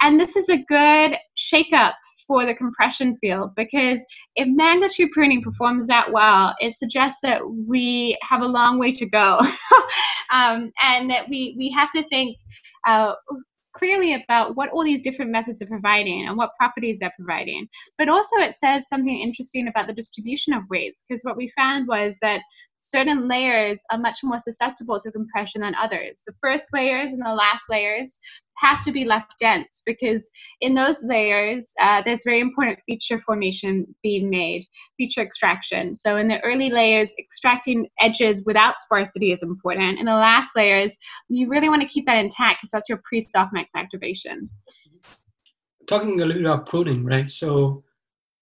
[0.00, 1.94] And this is a good shakeup
[2.28, 4.04] for the compression field because
[4.36, 9.06] if magnitude pruning performs that well, it suggests that we have a long way to
[9.06, 9.40] go,
[10.32, 12.36] um, and that we we have to think.
[12.86, 13.14] Uh,
[13.74, 17.68] clearly about what all these different methods are providing and what properties they're providing.
[17.96, 21.86] But also, it says something interesting about the distribution of weights, because what we found
[21.86, 22.40] was that
[22.78, 26.22] certain layers are much more susceptible to compression than others.
[26.26, 28.18] The first layers and the last layers
[28.56, 33.86] have to be left dense because in those layers, uh, there's very important feature formation
[34.02, 34.64] being made,
[34.96, 35.94] feature extraction.
[35.94, 39.98] So in the early layers, extracting edges without sparsity is important.
[39.98, 40.96] In the last layers,
[41.28, 44.42] you really want to keep that intact because that's your pre-softmax activation.
[45.86, 47.30] Talking a little about pruning, right?
[47.30, 47.84] So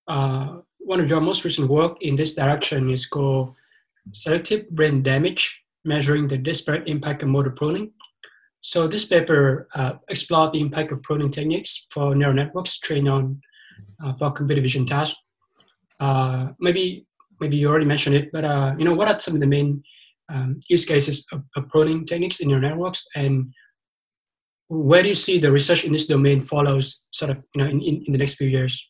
[0.09, 3.55] uh, one of your most recent work in this direction is called
[4.13, 7.93] selective brain damage, measuring the disparate impact of model pruning.
[8.61, 13.41] So this paper uh, explored the impact of pruning techniques for neural networks trained on
[14.05, 15.17] uh, for computer vision tasks.
[16.01, 17.07] Uh, maybe
[17.41, 19.83] maybe you already mentioned it, but uh, you know what are some of the main
[20.33, 23.53] um, use cases of, of pruning techniques in neural networks, and
[24.69, 27.81] where do you see the research in this domain follows sort of you know in,
[27.83, 28.89] in, in the next few years?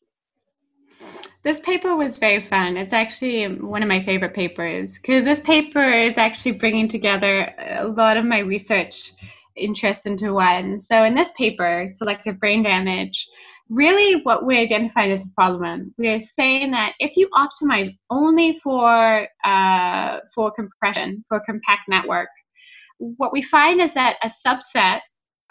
[1.43, 2.77] This paper was very fun.
[2.77, 7.87] It's actually one of my favorite papers because this paper is actually bringing together a
[7.87, 9.13] lot of my research
[9.57, 10.81] interests into one.
[10.81, 13.29] So, in this paper, selective brain damage,
[13.71, 18.59] really what we identified as a problem, we are saying that if you optimize only
[18.63, 22.29] for uh, for compression, for compact network,
[22.99, 25.01] what we find is that a subset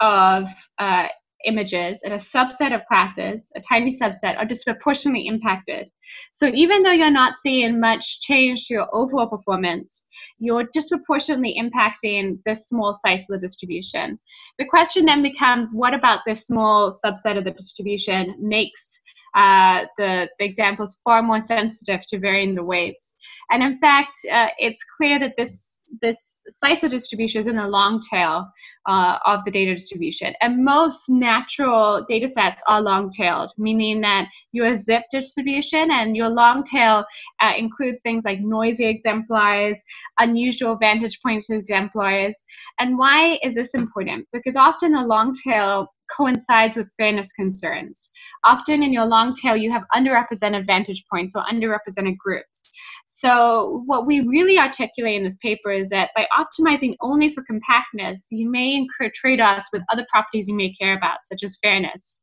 [0.00, 1.08] of uh,
[1.46, 5.88] images in a subset of classes, a tiny subset, are disproportionately impacted.
[6.32, 10.06] So even though you're not seeing much change to your overall performance,
[10.38, 14.18] you're disproportionately impacting this small slice of the distribution.
[14.58, 19.00] The question then becomes what about this small subset of the distribution makes
[19.36, 23.18] uh, the, the example is far more sensitive to varying the weights.
[23.50, 27.66] And in fact, uh, it's clear that this, this slice of distribution is in the
[27.66, 28.46] long tail
[28.86, 30.34] uh, of the data distribution.
[30.40, 36.28] And most natural data sets are long tailed, meaning that your Zipf distribution and your
[36.28, 37.04] long tail
[37.40, 39.82] uh, includes things like noisy exemplars,
[40.18, 42.44] unusual vantage point exemplars.
[42.78, 44.26] And why is this important?
[44.32, 48.10] Because often the long tail coincides with fairness concerns.
[48.44, 52.72] Often in your long tail, you have underrepresented vantage points or underrepresented groups.
[53.06, 58.28] So, what we really articulate in this paper is that by optimizing only for compactness,
[58.30, 62.20] you may incur trade offs with other properties you may care about, such as fairness.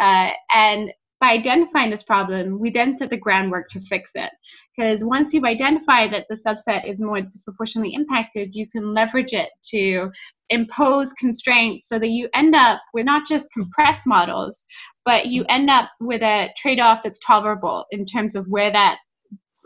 [0.00, 4.30] Uh, and by identifying this problem, we then set the groundwork to fix it.
[4.76, 9.50] Because once you've identified that the subset is more disproportionately impacted, you can leverage it
[9.70, 10.10] to
[10.50, 14.66] impose constraints so that you end up with not just compressed models,
[15.04, 18.98] but you end up with a trade off that's tolerable in terms of where that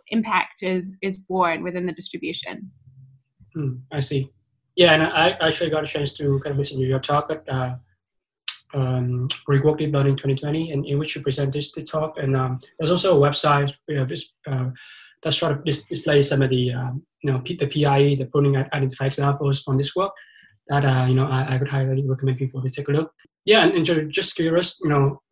[0.08, 2.70] impact is, is born within the distribution.
[3.54, 4.30] Hmm, I see.
[4.76, 7.48] Yeah, and I actually got a chance to kind of listen to your talk at
[7.48, 7.76] uh,
[8.74, 12.18] um, Rework Deep Learning 2020, and in which you presented this, talk.
[12.18, 13.72] And um, there's also a website
[14.46, 14.70] uh,
[15.22, 18.56] that sort of dis- displays some of the um, you know the PIE, the pruning
[18.56, 20.12] identify examples from this work.
[20.68, 23.12] That uh, you know I, I, would highly recommend people to take a look.
[23.44, 25.22] Yeah, and, and just curious, you know,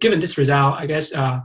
[0.00, 1.40] given this result, I guess uh,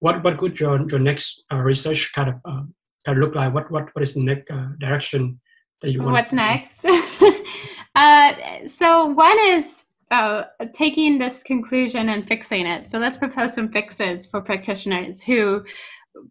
[0.00, 2.62] what what could your your next uh, research kind of uh,
[3.06, 3.54] kind of look like?
[3.54, 5.40] What what what is the next uh, direction
[5.80, 6.12] that you want?
[6.12, 6.82] What's next?
[8.76, 10.44] so one is uh,
[10.74, 12.90] taking this conclusion and fixing it.
[12.90, 15.64] So let's propose some fixes for practitioners who,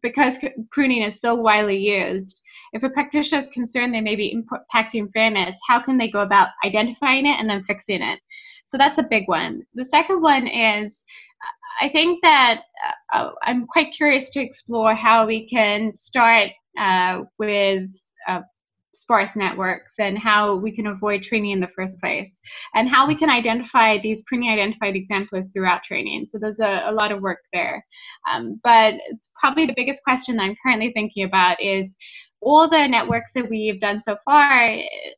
[0.02, 0.38] because
[0.72, 2.42] pruning is so widely used,
[2.74, 6.50] if a practitioner is concerned they may be impacting fairness, how can they go about
[6.64, 8.20] identifying it and then fixing it?
[8.66, 9.64] So that's a big one.
[9.74, 11.04] The second one is
[11.82, 12.62] I think that
[13.14, 17.90] uh, I'm quite curious to explore how we can start uh, with
[18.30, 18.42] uh,
[18.94, 22.40] sparse networks and how we can avoid training in the first place
[22.76, 27.12] and how we can identify these pre-identified exemplars throughout training so there's a, a lot
[27.12, 27.86] of work there
[28.32, 28.96] um, but
[29.36, 31.96] probably the biggest question that i'm currently thinking about is
[32.42, 34.68] all the networks that we've done so far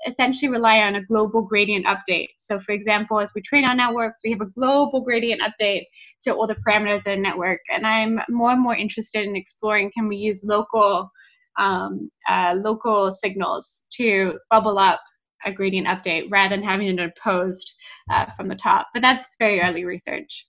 [0.07, 2.27] essentially rely on a global gradient update.
[2.37, 5.83] So, for example, as we train our networks, we have a global gradient update
[6.23, 7.61] to all the parameters in the network.
[7.73, 11.09] And I'm more and more interested in exploring can we use local
[11.57, 14.99] um, uh, local signals to bubble up
[15.45, 17.73] a gradient update rather than having it imposed
[18.11, 18.87] uh, from the top.
[18.93, 20.47] But that's very early research.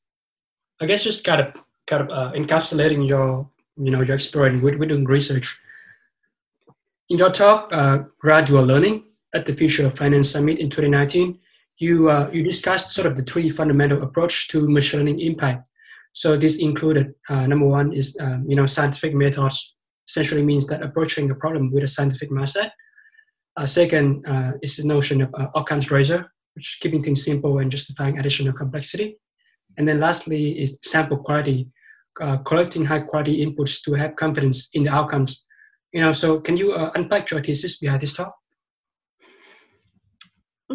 [0.81, 1.55] I guess just kind of
[1.87, 5.61] kind of uh, encapsulating your you know your experience with, with doing research.
[7.11, 11.39] In your talk, uh, gradual learning at the Future of Finance Summit in 2019,
[11.79, 15.69] you uh, you discussed sort of the three fundamental approach to machine learning impact.
[16.13, 19.74] So this included uh, number one is um, you know scientific methods
[20.09, 22.71] essentially means that approaching a problem with a scientific mindset.
[23.57, 27.71] Uh, second uh, is the notion of uh, razor, which is keeping things simple and
[27.71, 29.19] justifying additional complexity.
[29.77, 31.69] And then lastly is sample quality,
[32.21, 35.45] uh, collecting high quality inputs to have confidence in the outcomes.
[35.93, 38.35] You know, so can you uh, unpack your thesis behind this talk?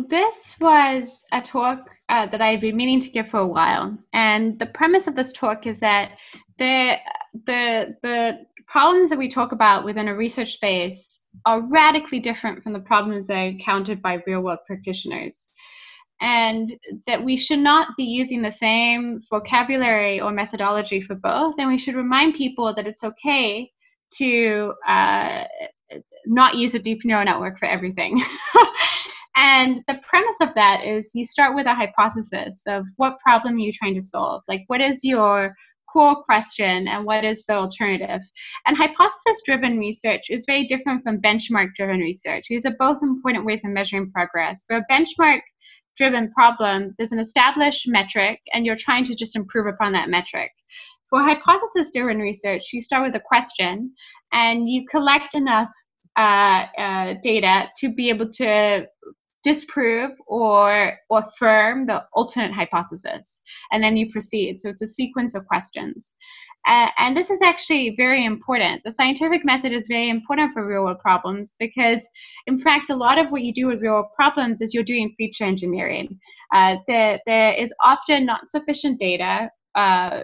[0.08, 4.58] This was a talk uh, that I've been meaning to give for a while, and
[4.60, 6.12] the premise of this talk is that
[6.58, 6.98] the
[7.46, 8.38] the the
[8.70, 13.28] problems that we talk about within a research space are radically different from the problems
[13.28, 15.50] that are encountered by real world practitioners.
[16.22, 21.56] And that we should not be using the same vocabulary or methodology for both.
[21.58, 23.72] And we should remind people that it's okay
[24.16, 25.46] to uh,
[26.26, 28.22] not use a deep neural network for everything.
[29.36, 33.60] and the premise of that is you start with a hypothesis of what problem are
[33.60, 34.44] you trying to solve?
[34.48, 35.56] Like, what is your
[35.92, 38.22] core question and what is the alternative.
[38.66, 42.46] And hypothesis driven research is very different from benchmark driven research.
[42.50, 44.64] These are both important ways of measuring progress.
[44.68, 45.40] For a benchmark
[45.98, 50.52] driven problem, there's an established metric and you're trying to just improve upon that metric.
[51.10, 53.94] For hypothesis driven research, you start with a question
[54.32, 55.72] and you collect enough
[56.18, 58.86] uh, uh, data to be able to
[59.44, 63.42] disprove or, or affirm the alternate hypothesis.
[63.72, 64.60] And then you proceed.
[64.60, 66.14] So it's a sequence of questions.
[66.68, 68.84] Uh, and this is actually very important.
[68.84, 72.08] The scientific method is very important for real world problems because,
[72.48, 75.16] in fact, a lot of what you do with real world problems is you're doing
[75.18, 76.20] feature engineering.
[76.54, 79.50] Uh, there, there is often not sufficient data.
[79.76, 80.24] Uh,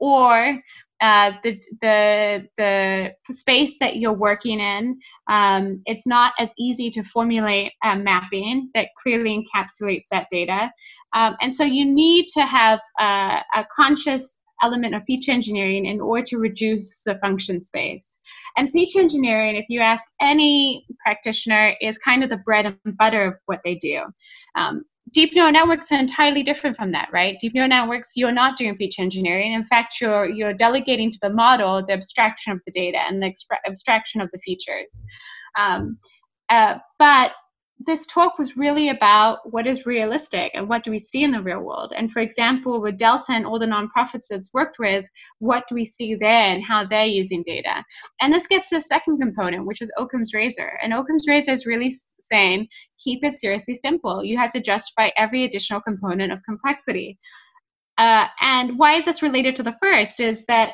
[0.00, 0.58] or
[1.00, 4.98] uh, the the the space that you're working in,
[5.28, 10.70] um, it's not as easy to formulate a mapping that clearly encapsulates that data,
[11.14, 16.00] um, and so you need to have a, a conscious element of feature engineering in
[16.00, 18.18] order to reduce the function space.
[18.56, 23.24] And feature engineering, if you ask any practitioner, is kind of the bread and butter
[23.24, 24.02] of what they do.
[24.56, 27.36] Um, deep neural networks are entirely different from that, right?
[27.40, 29.52] Deep neural networks, you're not doing feature engineering.
[29.52, 33.26] In fact, you're you're delegating to the model the abstraction of the data and the
[33.26, 35.04] extra- abstraction of the features.
[35.58, 35.98] Um,
[36.48, 37.32] uh, but
[37.86, 41.42] this talk was really about what is realistic and what do we see in the
[41.42, 41.92] real world.
[41.96, 45.06] And for example, with Delta and all the nonprofits that's worked with,
[45.38, 47.82] what do we see there and how they're using data?
[48.20, 50.78] And this gets to the second component, which is Occam's razor.
[50.82, 52.68] And Occam's razor is really saying
[53.02, 54.22] keep it seriously simple.
[54.22, 57.18] You have to justify every additional component of complexity.
[57.96, 60.20] Uh, and why is this related to the first?
[60.20, 60.72] Is that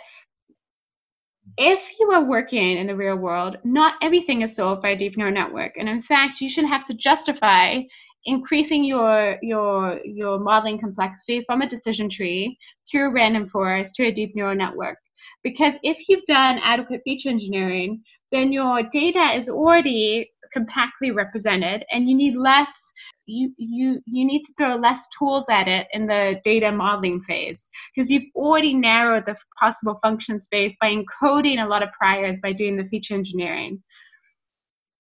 [1.58, 5.16] if you are working in the real world, not everything is solved by a deep
[5.16, 5.76] neural network.
[5.78, 7.82] And in fact, you shouldn't have to justify
[8.26, 12.58] increasing your your your modeling complexity from a decision tree
[12.88, 14.98] to a random forest to a deep neural network.
[15.42, 18.02] Because if you've done adequate feature engineering,
[18.32, 22.90] then your data is already compactly represented and you need less
[23.26, 27.68] you you you need to throw less tools at it in the data modeling phase
[27.94, 32.52] because you've already narrowed the possible function space by encoding a lot of priors by
[32.52, 33.82] doing the feature engineering.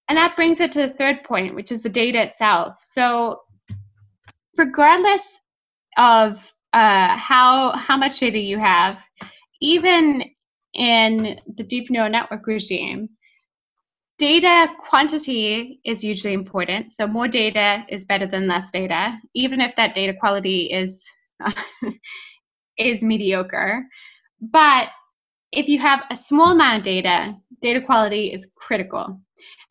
[0.08, 2.74] And that brings it to the third point which is the data itself.
[2.80, 3.40] So
[4.58, 5.40] regardless
[5.96, 9.02] of uh, how how much data you have
[9.62, 10.22] even
[10.74, 13.08] in the deep neural network regime
[14.18, 16.90] data quantity is usually important.
[16.90, 21.06] So more data is better than less data, even if that data quality is
[22.78, 23.84] is mediocre.
[24.40, 24.88] But
[25.52, 29.20] if you have a small amount of data, data quality is critical.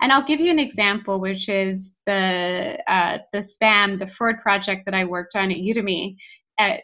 [0.02, 4.86] And I'll give you an example, which is the uh, the spam, the fraud project
[4.86, 6.18] that I worked on at Udemy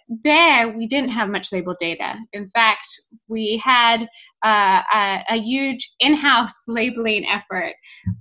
[0.10, 2.16] there we didn't have much labeled data.
[2.34, 2.88] In fact,
[3.28, 4.08] we had
[4.44, 7.74] uh, a, a, huge in-house labeling effort,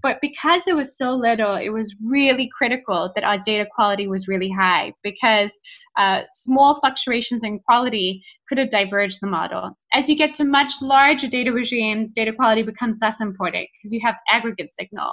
[0.02, 4.28] but because it was so little, it was really critical that our data quality was
[4.28, 5.58] really high because
[5.98, 9.76] uh, small fluctuations in quality could have diverged the model.
[9.92, 14.00] As you get to much larger data regimes, data quality becomes less important because you
[14.00, 15.12] have aggregate signal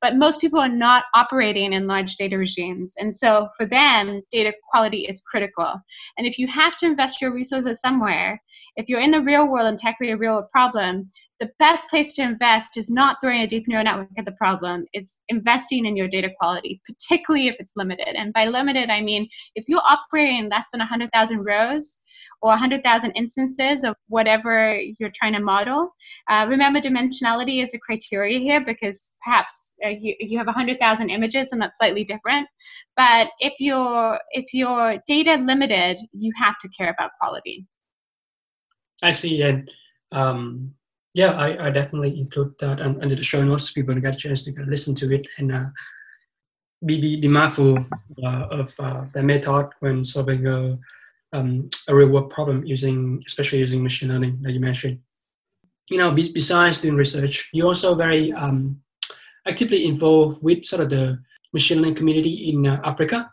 [0.00, 2.94] but most people are not operating in large data regimes.
[2.98, 5.74] And so for them, data quality is critical.
[6.16, 8.40] And if you have to invest your resources somewhere,
[8.76, 11.08] if you're in the real world and tackling a real problem,
[11.40, 14.84] the best place to invest is not throwing a deep neural network at the problem.
[14.92, 18.16] It's investing in your data quality, particularly if it's limited.
[18.16, 22.00] And by limited, I mean if you're operating less than 100,000 rows,
[22.40, 25.90] or 100,000 instances of whatever you're trying to model.
[26.30, 31.48] Uh, remember, dimensionality is a criteria here because perhaps uh, you, you have 100,000 images
[31.50, 32.46] and that's slightly different.
[32.96, 37.66] But if you're if you're data limited, you have to care about quality.
[39.02, 39.70] I see, and
[40.10, 40.74] um,
[41.14, 43.72] yeah, I, I definitely include that under the show notes.
[43.72, 45.64] People get a chance to listen to it and uh,
[46.84, 47.78] be, be, be mindful
[48.24, 50.78] uh, of uh, the method when solving a
[51.32, 55.00] um, a real world problem using, especially using machine learning that you mentioned.
[55.90, 58.80] You know, besides doing research, you're also very um,
[59.46, 61.18] actively involved with sort of the
[61.52, 63.30] machine learning community in uh, Africa,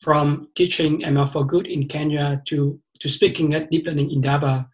[0.00, 4.68] from teaching ML for Good in Kenya to, to speaking at deep learning Indaba,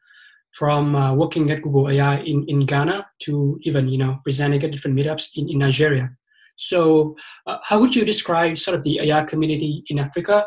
[0.53, 4.71] from uh, working at Google AI in, in Ghana to even, you know, presenting at
[4.71, 6.11] different meetups in, in Nigeria.
[6.57, 7.15] So
[7.47, 10.47] uh, how would you describe sort of the AI community in Africa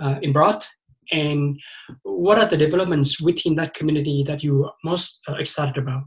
[0.00, 0.64] uh, in broad
[1.10, 1.58] and
[2.02, 6.04] what are the developments within that community that you are most uh, excited about?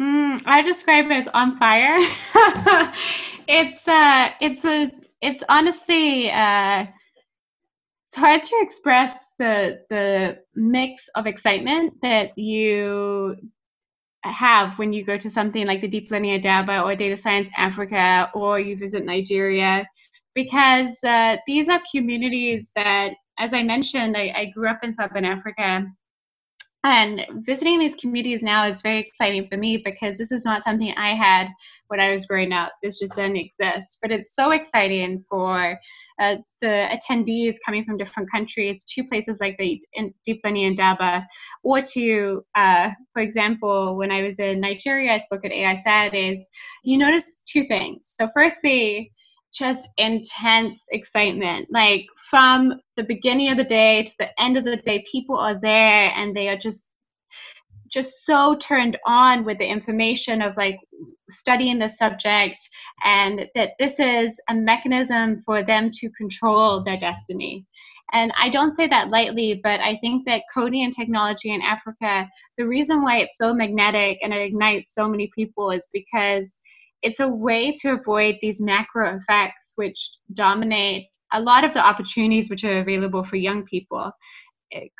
[0.00, 1.96] Mm, I describe it as on fire.
[3.48, 4.90] it's uh, it's a,
[5.20, 6.86] it's honestly, uh,
[8.08, 13.36] it's hard to express the the mix of excitement that you
[14.24, 18.30] have when you go to something like the Deep Learning Daba or Data Science Africa
[18.34, 19.86] or you visit Nigeria,
[20.34, 25.24] because uh, these are communities that as I mentioned, I, I grew up in Southern
[25.24, 25.86] Africa.
[26.84, 30.94] And visiting these communities now is very exciting for me because this is not something
[30.96, 31.48] I had
[31.88, 32.70] when I was growing up.
[32.82, 33.98] This just didn't exist.
[34.00, 35.78] But it's so exciting for
[36.20, 39.80] uh, the attendees coming from different countries to places like the
[40.24, 41.26] Deep Learning Indaba,
[41.64, 46.48] or to, uh, for example, when I was in Nigeria, I spoke at AI Saturdays.
[46.84, 48.12] You notice two things.
[48.14, 49.12] So, firstly,
[49.58, 51.68] just intense excitement.
[51.70, 55.58] Like from the beginning of the day to the end of the day, people are
[55.60, 56.90] there and they are just
[57.90, 60.78] just so turned on with the information of like
[61.30, 62.68] studying the subject
[63.02, 67.64] and that this is a mechanism for them to control their destiny.
[68.12, 72.28] And I don't say that lightly, but I think that coding and technology in Africa,
[72.56, 76.60] the reason why it's so magnetic and it ignites so many people is because
[77.02, 82.48] it's a way to avoid these macro effects which dominate a lot of the opportunities
[82.50, 84.10] which are available for young people.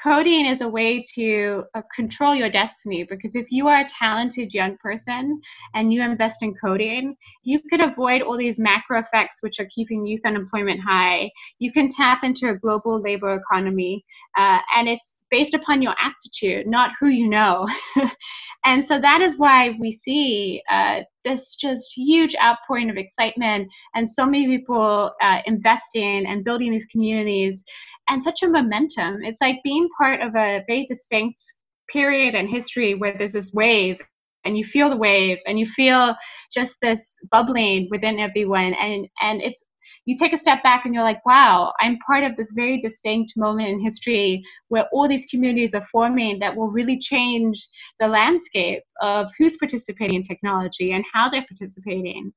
[0.02, 4.54] coding is a way to uh, control your destiny because if you are a talented
[4.54, 5.38] young person
[5.74, 7.14] and you invest in coding,
[7.44, 11.30] you can avoid all these macro effects which are keeping youth unemployment high.
[11.58, 14.04] You can tap into a global labor economy,
[14.38, 17.66] uh, and it's based upon your aptitude, not who you know.
[18.64, 24.10] and so that is why we see uh, this just huge outpouring of excitement and
[24.10, 27.64] so many people uh, investing and building these communities
[28.08, 29.18] and such a momentum.
[29.22, 31.42] It's like being part of a very distinct
[31.90, 33.98] period in history where there's this wave
[34.44, 36.14] and you feel the wave and you feel
[36.52, 39.62] just this bubbling within everyone and and it's
[40.04, 43.32] you take a step back and you're like wow i'm part of this very distinct
[43.36, 47.68] moment in history where all these communities are forming that will really change
[48.00, 52.32] the landscape of who's participating in technology and how they're participating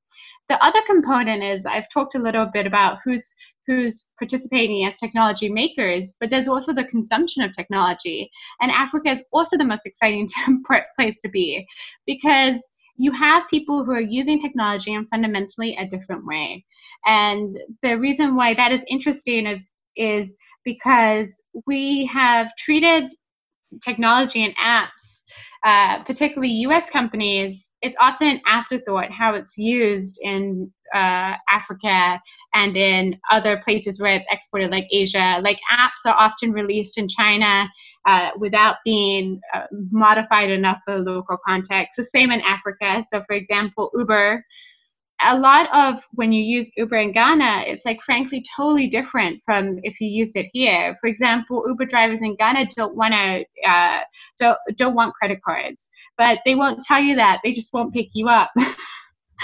[0.51, 3.33] the other component is I've talked a little bit about who's
[3.67, 8.29] who's participating as technology makers, but there's also the consumption of technology.
[8.59, 10.27] And Africa is also the most exciting
[10.97, 11.65] place to be
[12.05, 12.69] because
[13.01, 16.63] you have people who are using technology in fundamentally a different way.
[17.05, 23.11] And the reason why that is interesting is is because we have treated
[23.81, 25.21] technology and apps
[25.63, 32.19] uh, particularly US companies, it's often an afterthought how it's used in uh, Africa
[32.55, 35.39] and in other places where it's exported, like Asia.
[35.43, 37.69] Like apps are often released in China
[38.07, 41.95] uh, without being uh, modified enough for local context.
[41.95, 43.03] The same in Africa.
[43.07, 44.43] So, for example, Uber
[45.23, 49.79] a lot of when you use Uber in Ghana, it's like frankly totally different from
[49.83, 50.95] if you use it here.
[50.99, 53.99] For example, Uber drivers in Ghana don't want to uh,
[54.39, 57.39] don't don't want credit cards, but they won't tell you that.
[57.43, 58.51] They just won't pick you up.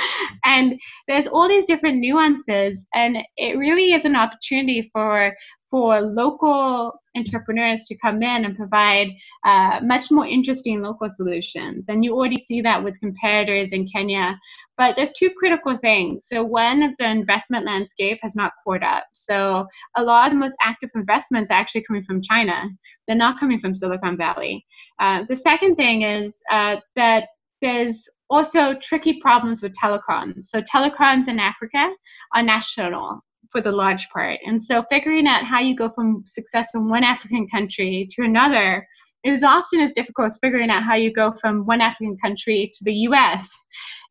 [0.45, 5.34] and there's all these different nuances, and it really is an opportunity for
[5.69, 9.10] for local entrepreneurs to come in and provide
[9.44, 11.86] uh, much more interesting local solutions.
[11.90, 14.40] And you already see that with competitors in Kenya.
[14.78, 16.28] But there's two critical things.
[16.28, 19.06] So, one, the investment landscape has not caught up.
[19.14, 22.69] So, a lot of the most active investments are actually coming from China,
[23.07, 24.65] they're not coming from Silicon Valley.
[24.99, 27.30] Uh, the second thing is uh, that
[27.62, 30.44] there's also tricky problems with telecoms.
[30.44, 31.90] So telecoms in Africa
[32.36, 33.22] are national
[33.52, 34.40] for the large part.
[34.46, 38.86] And so figuring out how you go from success in one African country to another
[39.24, 42.84] is often as difficult as figuring out how you go from one African country to
[42.84, 43.52] the U.S.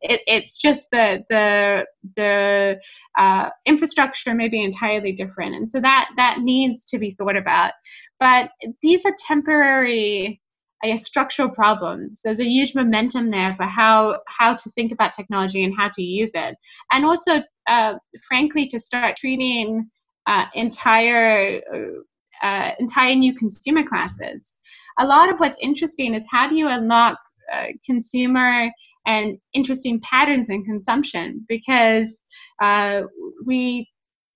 [0.03, 1.87] It, it's just the the
[2.17, 2.81] the
[3.19, 7.73] uh, infrastructure may be entirely different, and so that that needs to be thought about.
[8.21, 8.51] But
[8.83, 10.43] these are temporary
[10.83, 12.21] I guess, structural problems.
[12.23, 16.03] There's a huge momentum there for how how to think about technology and how to
[16.03, 16.57] use it,
[16.93, 17.95] and also, uh,
[18.29, 19.89] frankly, to start treating
[20.27, 24.59] uh, entire uh, uh entire new consumer classes.
[24.99, 27.19] A lot of what's interesting is how do you unlock
[27.53, 28.71] uh, consumer
[29.07, 32.23] and interesting patterns in consumption because
[32.61, 33.03] uh,
[33.45, 33.89] we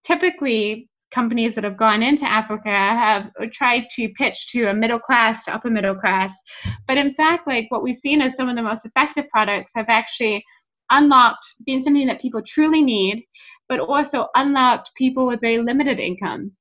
[0.05, 5.45] typically companies that have gone into Africa have tried to pitch to a middle class
[5.45, 6.41] to upper middle class.
[6.87, 9.87] But in fact, like what we've seen is some of the most effective products have
[9.89, 10.45] actually
[10.91, 13.25] unlocked being something that people truly need,
[13.69, 16.53] but also unlocked people with very limited income.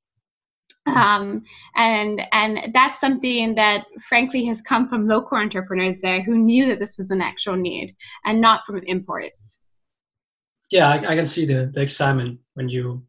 [0.86, 1.42] Um,
[1.76, 6.78] and and that's something that frankly has come from local entrepreneurs there who knew that
[6.78, 7.94] this was an actual need
[8.24, 9.58] and not from imports.
[10.70, 13.02] Yeah, I, I can see the, the excitement when you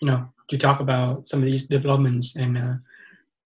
[0.00, 2.36] you know to talk about some of these developments.
[2.36, 2.74] And uh,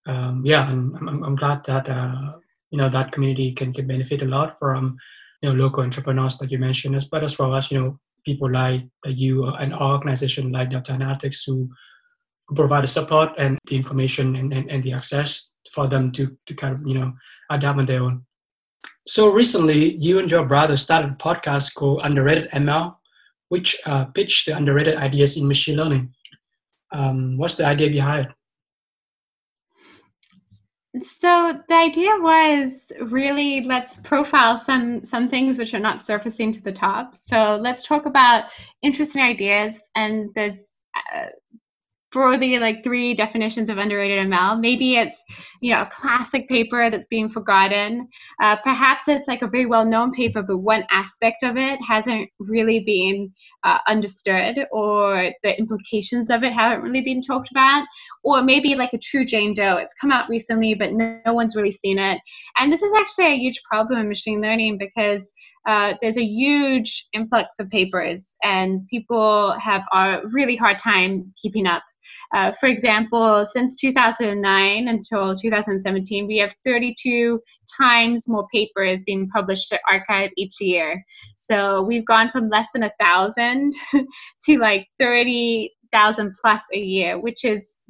[0.06, 2.32] um, yeah I'm, I'm, I'm, glad that uh,
[2.70, 4.96] you know that community can, can benefit a lot from
[5.40, 8.50] you know local entrepreneurs like you mentioned as but as well as you know people
[8.50, 11.68] like you and organization like Delta Analytics who,
[12.46, 16.36] who provide the support and the information and, and, and the access for them to,
[16.46, 17.12] to kind of you know
[17.50, 18.24] adapt on their own.
[19.06, 22.96] So recently you and your brother started a podcast called underrated ml
[23.50, 26.12] which uh, pitched the underrated ideas in machine learning
[26.92, 28.34] um, what's the idea behind
[31.00, 36.62] so the idea was really let's profile some some things which are not surfacing to
[36.62, 37.16] the top.
[37.16, 38.52] So let's talk about
[38.82, 40.82] interesting ideas and there's
[41.12, 41.26] uh,
[42.14, 44.60] broadly like three definitions of underrated ML.
[44.60, 45.22] Maybe it's
[45.60, 48.08] you know a classic paper that's being forgotten.
[48.42, 52.30] Uh, perhaps it's like a very well known paper, but one aspect of it hasn't
[52.38, 53.32] really been
[53.64, 57.84] uh, understood, or the implications of it haven't really been talked about.
[58.22, 59.76] Or maybe like a true Jane Doe.
[59.76, 62.20] It's come out recently, but no one's really seen it.
[62.58, 65.32] And this is actually a huge problem in machine learning because
[65.66, 71.66] uh, there's a huge influx of papers, and people have a really hard time keeping
[71.66, 71.82] up.
[72.34, 77.40] Uh, for example, since 2009 until 2017, we have 32
[77.80, 81.02] times more papers being published at arXiv each year.
[81.36, 83.72] So we've gone from less than a thousand
[84.42, 87.80] to like 30,000 plus a year, which is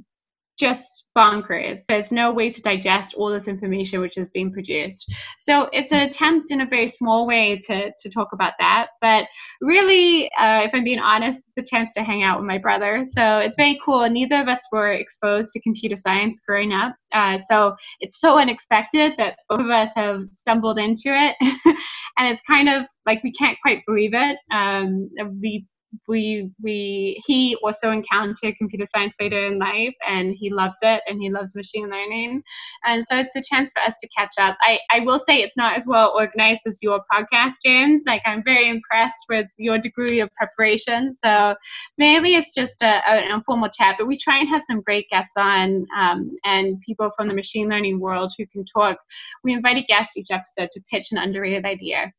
[0.58, 1.80] just bonkers.
[1.88, 5.12] There's no way to digest all this information which is being produced.
[5.38, 8.88] So it's an attempt in a very small way to, to talk about that.
[9.00, 9.26] But
[9.60, 13.04] really, uh, if I'm being honest, it's a chance to hang out with my brother.
[13.06, 14.08] So it's very cool.
[14.08, 16.94] Neither of us were exposed to computer science growing up.
[17.12, 21.36] Uh, so it's so unexpected that both of us have stumbled into it.
[22.16, 24.38] and it's kind of like we can't quite believe it.
[24.52, 25.10] Um,
[25.40, 25.66] we
[26.08, 31.20] we we he also encountered computer science later in life and he loves it and
[31.20, 32.42] he loves machine learning.
[32.84, 34.56] And so it's a chance for us to catch up.
[34.62, 38.02] I i will say it's not as well organized as your podcast james.
[38.06, 41.12] Like i'm very impressed with your degree of preparation.
[41.12, 41.54] So
[41.98, 45.34] maybe it's just a, an informal chat but we try and have some great guests
[45.36, 48.98] on um, and people from the machine learning world who can talk.
[49.42, 52.12] We invite a guest each episode to pitch an underrated idea.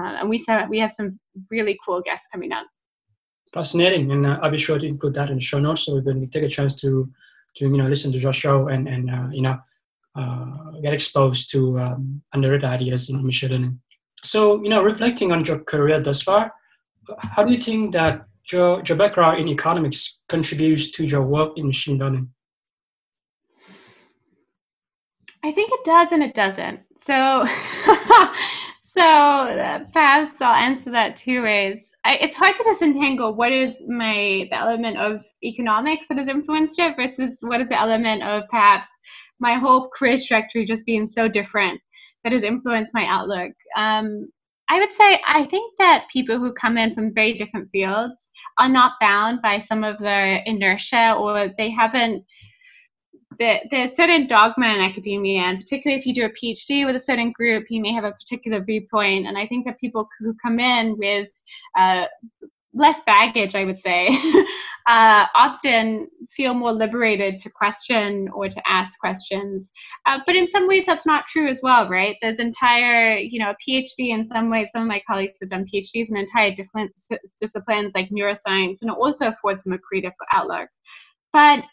[0.00, 1.18] Uh, and we we have some
[1.50, 2.66] really cool guests coming up
[3.52, 6.20] fascinating, and uh, I'll be sure to include that in the show notes so when
[6.20, 7.10] we take a chance to
[7.54, 9.58] to you know listen to your show and and uh, you know
[10.14, 13.80] uh, get exposed to um, underrated ideas in machine learning.
[14.22, 16.52] So you know, reflecting on your career thus far,
[17.18, 21.66] how do you think that your your background in economics contributes to your work in
[21.66, 22.30] machine learning?
[25.44, 26.80] I think it does and it doesn't.
[26.98, 27.12] So
[28.94, 31.94] So perhaps I'll answer that two ways.
[32.04, 36.78] I, it's hard to disentangle what is my the element of economics that has influenced
[36.78, 38.90] it versus what is the element of perhaps
[39.40, 41.80] my whole career trajectory just being so different
[42.22, 43.52] that has influenced my outlook.
[43.78, 44.28] Um,
[44.68, 48.68] I would say I think that people who come in from very different fields are
[48.68, 52.24] not bound by some of the inertia or they haven't
[53.38, 57.00] the, there's certain dogma in academia, and particularly if you do a PhD with a
[57.00, 59.26] certain group, you may have a particular viewpoint.
[59.26, 61.30] And I think that people who come in with
[61.76, 62.06] uh,
[62.74, 64.08] less baggage, I would say,
[64.88, 69.70] uh, often feel more liberated to question or to ask questions.
[70.06, 72.16] Uh, but in some ways, that's not true as well, right?
[72.22, 75.66] There's entire, you know, a PhD in some ways, some of my colleagues have done
[75.72, 76.92] PhDs in entire different
[77.38, 80.68] disciplines like neuroscience, and it also affords them a creative outlook.
[81.32, 81.64] But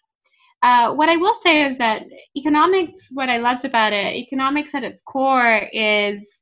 [0.61, 2.03] uh, what I will say is that
[2.35, 6.41] economics, what I loved about it, economics at its core is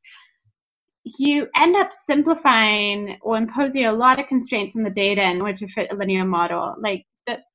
[1.19, 5.53] you end up simplifying or imposing a lot of constraints on the data in order
[5.53, 6.76] to fit a linear model.
[6.81, 7.06] Like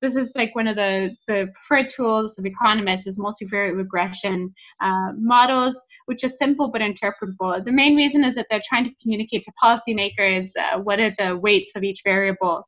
[0.00, 5.12] this is like one of the, the preferred tools of economists is multivariate regression uh,
[5.16, 7.64] models, which are simple but interpretable.
[7.64, 11.36] The main reason is that they're trying to communicate to policymakers uh, what are the
[11.36, 12.64] weights of each variable.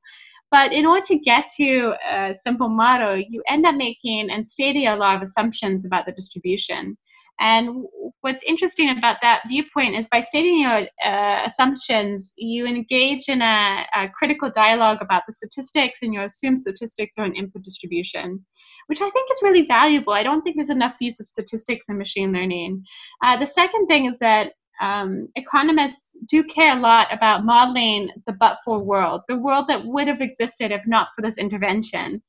[0.50, 4.86] But in order to get to a simple model, you end up making and stating
[4.86, 6.96] a lot of assumptions about the distribution.
[7.40, 7.84] And
[8.20, 13.86] what's interesting about that viewpoint is by stating your uh, assumptions, you engage in a,
[13.94, 18.44] a, critical dialogue about the statistics and you assume statistics are an input distribution,
[18.86, 20.12] which I think is really valuable.
[20.12, 22.84] I don't think there's enough use of statistics in machine learning.
[23.22, 28.32] Uh, the second thing is that um, economists do care a lot about modeling the
[28.32, 32.22] but for world, the world that would have existed if not for this intervention.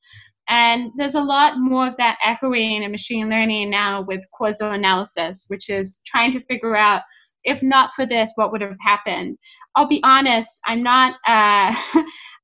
[0.48, 5.46] And there's a lot more of that echoing in machine learning now with causal analysis,
[5.48, 7.02] which is trying to figure out
[7.46, 9.38] if not for this, what would have happened.
[9.76, 11.14] I'll be honest, I'm not.
[11.26, 11.74] Uh,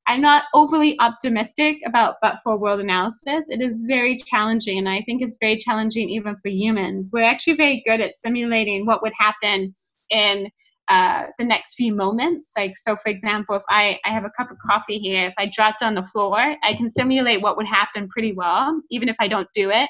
[0.09, 3.47] I'm not overly optimistic about but for world analysis.
[3.49, 7.11] It is very challenging, and I think it's very challenging even for humans.
[7.13, 9.75] We're actually very good at simulating what would happen
[10.11, 10.49] in
[10.89, 12.53] uh, the next few moments.
[12.57, 15.47] Like, so for example, if I, I have a cup of coffee here, if I
[15.47, 19.29] dropped on the floor, I can simulate what would happen pretty well, even if I
[19.29, 19.89] don't do it.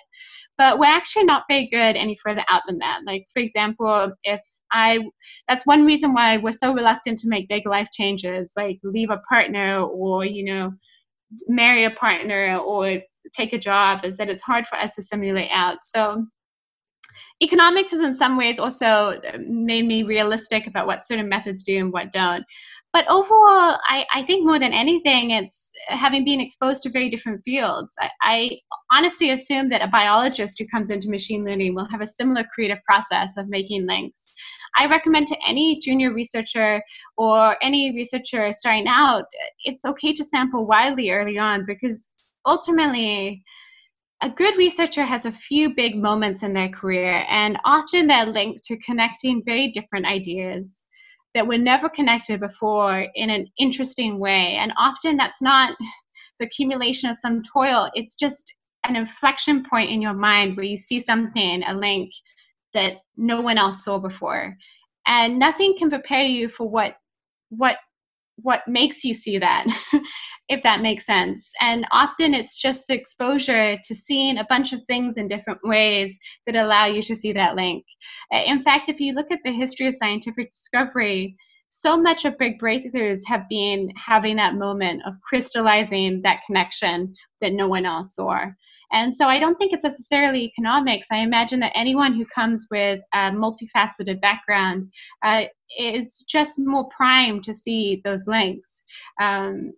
[0.58, 3.00] But we're actually not very good any further out than that.
[3.06, 5.00] Like, for example, if I,
[5.48, 9.18] that's one reason why we're so reluctant to make big life changes, like leave a
[9.28, 10.72] partner or, you know,
[11.48, 13.00] marry a partner or
[13.32, 15.78] take a job, is that it's hard for us to simulate out.
[15.82, 16.26] So,
[17.42, 21.92] economics has in some ways also made me realistic about what certain methods do and
[21.92, 22.44] what don't.
[22.92, 27.40] But overall, I, I think more than anything, it's having been exposed to very different
[27.42, 27.94] fields.
[27.98, 28.58] I, I
[28.92, 32.84] honestly assume that a biologist who comes into machine learning will have a similar creative
[32.84, 34.34] process of making links.
[34.78, 36.82] I recommend to any junior researcher
[37.16, 39.24] or any researcher starting out,
[39.64, 42.12] it's okay to sample widely early on because
[42.44, 43.42] ultimately,
[44.22, 48.62] a good researcher has a few big moments in their career, and often they're linked
[48.64, 50.84] to connecting very different ideas.
[51.34, 54.56] that were never connected before in an interesting way.
[54.56, 55.74] And often that's not
[56.38, 58.52] the accumulation of some toil, it's just
[58.86, 62.10] an inflection point in your mind where you see something, a link
[62.74, 64.56] that no one else saw before.
[65.06, 66.96] And nothing can prepare you for what
[67.48, 67.78] what
[68.42, 69.66] what makes you see that
[70.48, 71.50] if that makes sense.
[71.60, 76.18] And often it's just the exposure to seeing a bunch of things in different ways
[76.46, 77.84] that allow you to see that link.
[78.30, 81.36] In fact if you look at the history of scientific discovery
[81.74, 87.54] so much of big breakthroughs have been having that moment of crystallizing that connection that
[87.54, 88.44] no one else saw.
[88.92, 91.06] And so I don't think it's necessarily economics.
[91.10, 94.92] I imagine that anyone who comes with a multifaceted background
[95.24, 95.44] uh,
[95.78, 98.84] is just more primed to see those links.
[99.18, 99.72] Um,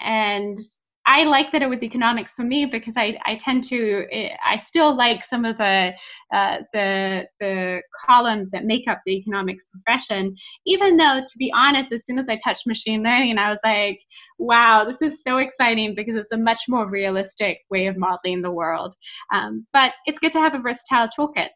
[0.00, 0.56] and
[1.06, 4.56] I like that it was economics for me because I, I tend to eh, I
[4.56, 5.92] still like some of the
[6.32, 10.34] uh, the the columns that make up the economics profession.
[10.66, 14.00] Even though, to be honest, as soon as I touched machine learning, I was like,
[14.38, 18.50] wow, this is so exciting because it's a much more realistic way of modeling the
[18.50, 18.94] world.
[19.32, 21.48] Um, but it's good to have a versatile toolkit.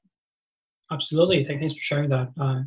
[0.91, 2.29] Absolutely, thanks for sharing that.
[2.39, 2.61] Uh,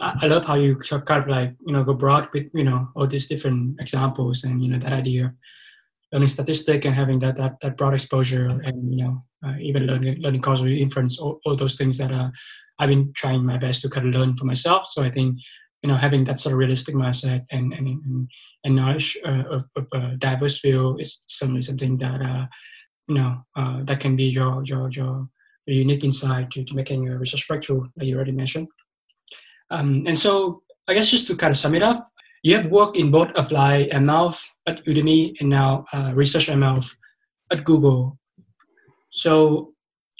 [0.00, 3.06] I love how you kind of like you know go broad with you know all
[3.06, 5.34] these different examples and you know that idea
[6.12, 10.20] learning statistic and having that that, that broad exposure and you know uh, even learning
[10.20, 12.30] learning causal inference all, all those things that uh,
[12.78, 14.88] I've been trying my best to kind of learn for myself.
[14.90, 15.38] So I think
[15.82, 18.28] you know having that sort of realistic mindset and and and,
[18.64, 22.46] and knowledge uh, of, of a diverse field is certainly something that uh,
[23.08, 25.28] you know uh, that can be your your your,
[25.66, 28.66] unique insight to, to making your research breakthrough that you already mentioned.
[29.70, 32.10] Um, and so I guess just to kind of sum it up,
[32.42, 36.94] you have worked in both Applied ML at Udemy and now uh, Research ML
[37.50, 38.18] at Google.
[39.10, 39.74] So,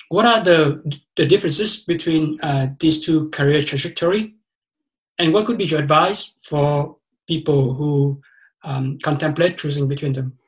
[0.08, 0.82] what are the
[1.16, 4.34] the differences between uh, these two career trajectory,
[5.18, 6.96] and what could be your advice for
[7.26, 8.20] people who
[8.62, 10.38] um, contemplate choosing between them?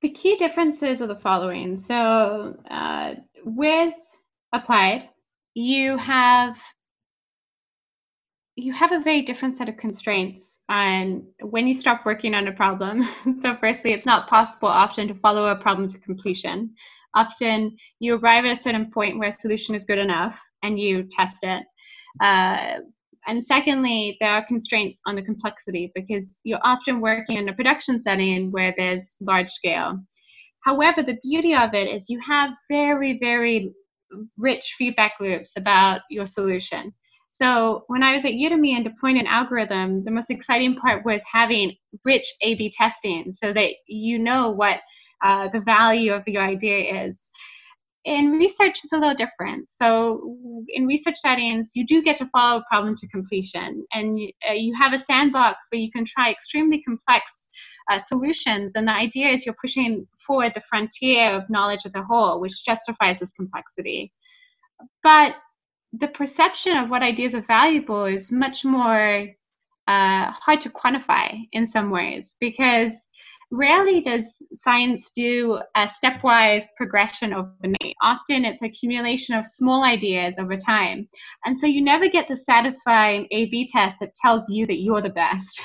[0.00, 1.76] The key differences are the following.
[1.76, 3.14] So, uh,
[3.44, 3.94] with
[4.52, 5.08] Applied,
[5.54, 6.58] you have
[8.56, 12.52] you have a very different set of constraints on when you stop working on a
[12.52, 13.04] problem.
[13.42, 16.74] so, firstly, it's not possible often to follow a problem to completion.
[17.14, 21.06] Often, you arrive at a certain point where a solution is good enough and you
[21.10, 21.64] test it.
[22.22, 22.78] Uh,
[23.28, 28.00] and secondly, there are constraints on the complexity because you're often working in a production
[28.00, 29.98] setting where there's large scale.
[30.64, 33.72] However, the beauty of it is you have very, very
[34.38, 36.94] rich feedback loops about your solution.
[37.36, 41.22] So when I was at Udemy and deploying an algorithm, the most exciting part was
[41.30, 44.80] having rich A/B testing, so that you know what
[45.22, 47.28] uh, the value of your idea is.
[48.06, 49.68] In research, it's a little different.
[49.68, 50.36] So
[50.68, 54.54] in research settings, you do get to follow a problem to completion, and you, uh,
[54.54, 57.48] you have a sandbox where you can try extremely complex
[57.90, 58.72] uh, solutions.
[58.76, 62.64] And the idea is you're pushing forward the frontier of knowledge as a whole, which
[62.64, 64.12] justifies this complexity.
[65.02, 65.34] But
[66.00, 69.28] the perception of what ideas are valuable is much more
[69.88, 73.08] uh, hard to quantify in some ways because
[73.52, 77.94] rarely does science do a stepwise progression overnight.
[78.02, 81.08] Often it's accumulation of small ideas over time.
[81.44, 85.00] And so you never get the satisfying A B test that tells you that you're
[85.00, 85.62] the best.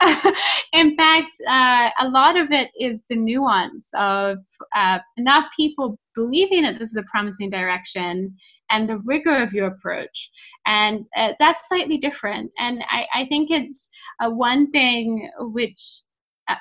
[0.72, 4.38] In fact, uh, a lot of it is the nuance of
[4.76, 8.34] uh, enough people believing that this is a promising direction
[8.70, 10.30] and the rigor of your approach.
[10.66, 12.50] And uh, that's slightly different.
[12.58, 13.88] And I, I think it's
[14.20, 16.02] uh, one thing which
[16.48, 16.56] uh,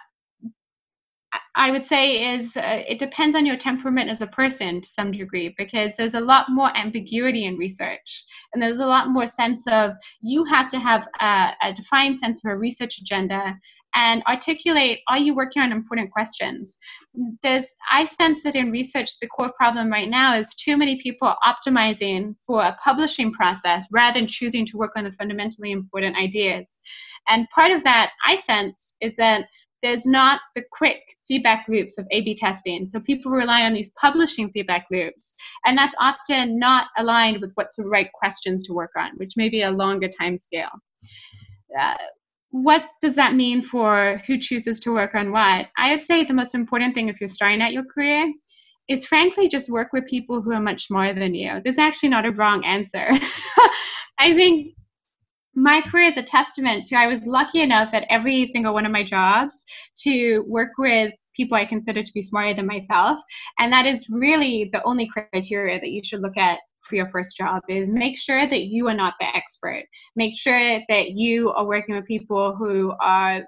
[1.56, 5.12] I would say is uh, it depends on your temperament as a person to some
[5.12, 9.66] degree because there's a lot more ambiguity in research and there's a lot more sense
[9.68, 13.56] of you have to have a, a defined sense of a research agenda
[13.96, 16.78] and articulate are you working on important questions
[17.42, 21.34] there's i sense that in research the core problem right now is too many people
[21.44, 26.80] optimizing for a publishing process rather than choosing to work on the fundamentally important ideas
[27.28, 29.46] and part of that i sense is that
[29.86, 32.88] there's not the quick feedback loops of A B testing.
[32.88, 35.36] So people rely on these publishing feedback loops.
[35.64, 39.48] And that's often not aligned with what's the right questions to work on, which may
[39.48, 40.72] be a longer time scale.
[41.80, 41.96] Uh,
[42.56, 45.68] what does that mean for who chooses to work on what?
[45.78, 48.32] I would say the most important thing if you're starting out your career
[48.88, 51.60] is frankly just work with people who are much more than you.
[51.66, 53.10] There's actually not a wrong answer.
[54.20, 54.74] I think
[55.54, 58.92] my career is a testament to I was lucky enough at every single one of
[58.94, 59.66] my jobs
[60.04, 63.20] to work with people I consider to be smarter than myself.
[63.60, 67.38] And that is really the only criteria that you should look at for your first
[67.38, 69.84] job is make sure that you are not the expert.
[70.16, 73.44] Make sure that you are working with people who are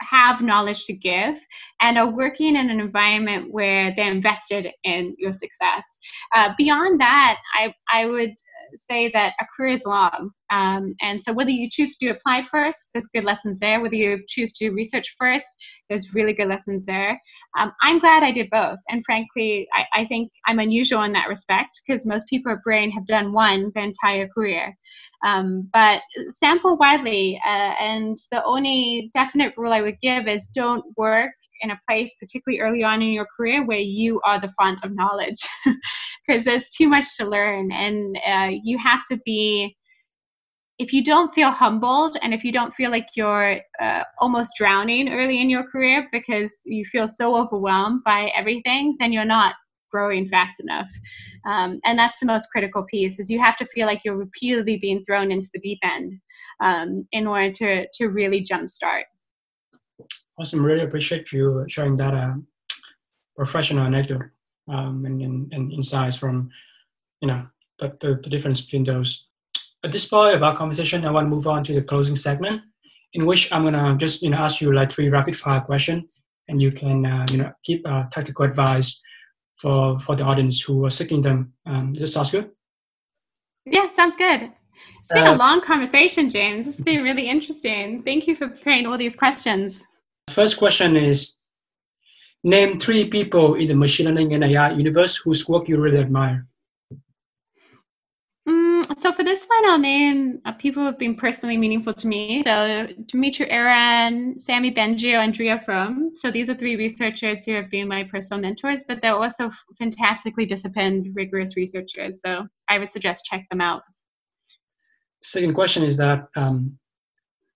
[0.00, 1.38] have knowledge to give
[1.80, 5.98] and are working in an environment where they're invested in your success.
[6.34, 8.34] Uh, beyond that, I, I would
[8.74, 10.30] say that a career is long.
[10.52, 13.80] Um, and so whether you choose to do applied first, there's good lessons there.
[13.80, 15.46] Whether you choose to do research first,
[15.88, 17.20] there's really good lessons there.
[17.58, 18.78] Um, I'm glad I did both.
[18.88, 22.90] And frankly, I, I think I'm unusual in that respect because most people at Brain
[22.92, 24.76] have done one their entire career.
[25.24, 27.40] Um, but sample widely.
[27.44, 32.14] Uh, and the only definite rule I would give is don't work in a place,
[32.20, 35.46] particularly early on in your career, where you are the font of knowledge
[36.26, 37.72] because there's too much to learn.
[37.72, 39.76] And uh, you have to be
[40.78, 45.08] if you don't feel humbled and if you don't feel like you're uh, almost drowning
[45.08, 49.54] early in your career because you feel so overwhelmed by everything then you're not
[49.90, 50.90] growing fast enough
[51.46, 54.76] um, and that's the most critical piece is you have to feel like you're repeatedly
[54.76, 56.12] being thrown into the deep end
[56.60, 59.04] um, in order to, to really jumpstart
[60.38, 62.34] awesome really appreciate you sharing that uh,
[63.36, 64.30] professional anecdote
[64.68, 66.50] um, and, and, and insights from
[67.20, 67.46] you know
[67.78, 69.26] the, the, the difference between those
[69.86, 72.60] at this point of our conversation, I want to move on to the closing segment,
[73.12, 76.60] in which I'm gonna just you know ask you like three rapid fire questions, and
[76.60, 79.00] you can uh, you know keep uh, tactical advice
[79.58, 81.52] for for the audience who are seeking them.
[81.66, 82.50] Um, does this sound good?
[83.64, 84.50] Yeah, sounds good.
[85.02, 86.66] It's been uh, a long conversation, James.
[86.66, 88.02] It's been really interesting.
[88.02, 89.84] Thank you for preparing all these questions.
[90.28, 91.38] First question is
[92.44, 96.46] Name three people in the machine learning and AI universe whose work you really admire
[98.98, 102.42] so for this one, I'll name uh, people who have been personally meaningful to me.
[102.44, 106.14] So Dumitru Erhan, Samy Bengio, and Drea Frome.
[106.14, 110.46] So these are three researchers who have been my personal mentors, but they're also fantastically
[110.46, 112.20] disciplined, rigorous researchers.
[112.20, 113.82] So I would suggest check them out.
[115.20, 116.78] Second question is that um,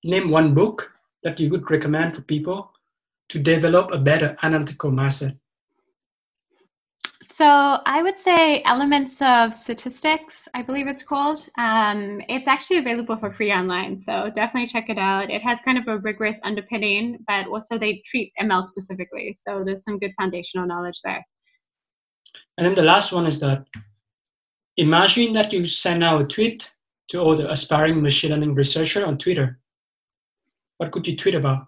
[0.05, 0.93] name one book
[1.23, 2.73] that you would recommend for people
[3.29, 5.37] to develop a better analytical mindset.
[7.23, 7.45] So
[7.85, 11.49] I would say Elements of Statistics, I believe it's called.
[11.59, 15.31] Um, it's actually available for free online, so definitely check it out.
[15.31, 19.85] It has kind of a rigorous underpinning, but also they treat ML specifically, so there's
[19.85, 21.25] some good foundational knowledge there.
[22.57, 23.67] And then the last one is that
[24.79, 26.73] imagine that you send out a tweet
[27.09, 29.59] to all the aspiring machine learning researcher on Twitter.
[30.81, 31.67] What could you tweet about?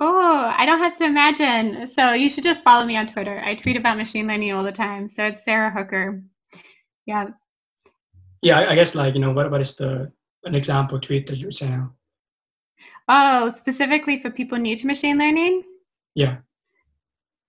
[0.00, 1.86] Oh, I don't have to imagine.
[1.86, 3.40] So you should just follow me on Twitter.
[3.44, 5.08] I tweet about machine learning all the time.
[5.08, 6.20] So it's Sara Hooker.
[7.06, 7.26] Yeah.
[8.42, 10.10] Yeah, I guess like you know what what is the
[10.42, 11.88] an example tweet that you're saying?
[13.06, 15.62] Oh, specifically for people new to machine learning.
[16.16, 16.38] Yeah.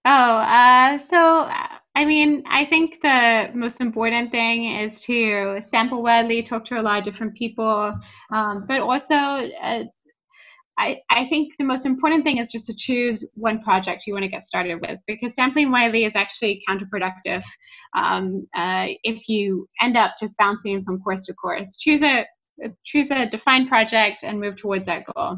[0.05, 1.49] Oh, uh, so
[1.95, 6.84] I mean, I think the most important thing is to sample widely, talk to a
[6.84, 7.91] lot of different people,
[8.31, 9.85] um, but also uh,
[10.78, 14.24] I, I think the most important thing is just to choose one project you want
[14.24, 17.44] to get started with because sampling widely is actually counterproductive
[17.95, 21.78] um, uh, if you end up just bouncing from course to course.
[21.78, 22.26] Choose a
[22.86, 25.38] choose a defined project and move towards that goal.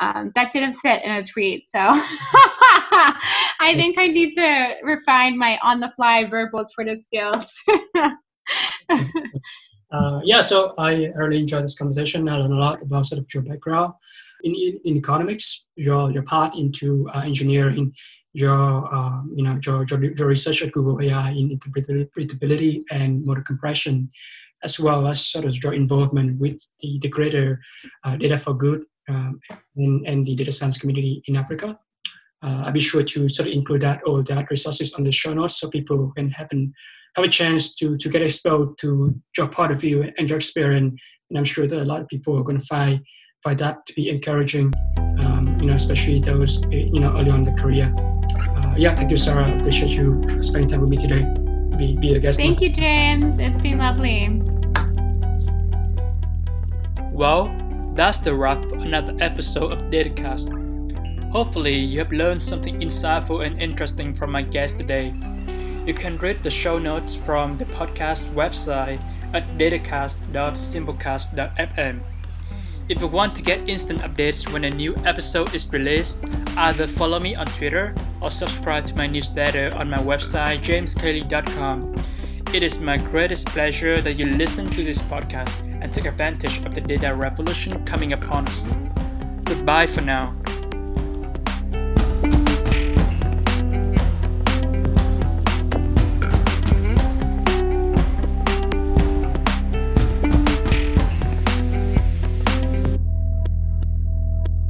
[0.00, 5.58] Um, that didn't fit in a tweet, so I think I need to refine my
[5.62, 7.60] on the fly verbal Twitter skills.
[9.90, 12.28] uh, yeah, so I really enjoyed this conversation.
[12.28, 13.94] I learned a lot about sort of your background
[14.42, 17.92] in, in economics, your, your part into uh, engineering,
[18.32, 23.44] your, uh, you know, your, your, your, research at Google AI in interpretability and model
[23.44, 24.08] compression,
[24.64, 27.60] as well as sort of your involvement with the, the greater
[28.04, 29.40] uh, data for good um,
[29.76, 31.78] and, and the data science community in Africa.
[32.42, 35.32] Uh, I'll be sure to sort of include that all that resources on the show
[35.32, 36.72] notes so people can have, an,
[37.14, 41.00] have a chance to, to get exposed to your part of view and your experience.
[41.30, 43.00] And I'm sure that a lot of people are going to find
[43.42, 47.54] find that to be encouraging, um, you know, especially those, you know, early on in
[47.54, 47.92] the career.
[48.38, 49.58] Uh, yeah, thank you, Sara.
[49.58, 51.24] Appreciate you spending time with me today.
[51.76, 52.38] Be, be a guest.
[52.38, 53.40] Thank you, James.
[53.40, 54.40] It's been lovely.
[57.10, 57.50] Well,
[57.94, 60.60] that's the wrap for another episode of Datacast.
[61.30, 65.12] Hopefully, you have learned something insightful and interesting from my guest today.
[65.84, 69.02] You can read the show notes from the podcast website
[69.34, 72.00] at datacast.simplecast.fm.
[72.88, 76.24] If you want to get instant updates when a new episode is released,
[76.56, 81.94] either follow me on Twitter or subscribe to my newsletter on my website jameskle.com.
[82.52, 86.74] It is my greatest pleasure that you listen to this podcast and take advantage of
[86.74, 88.66] the data revolution coming upon us.
[89.44, 90.34] Goodbye for now.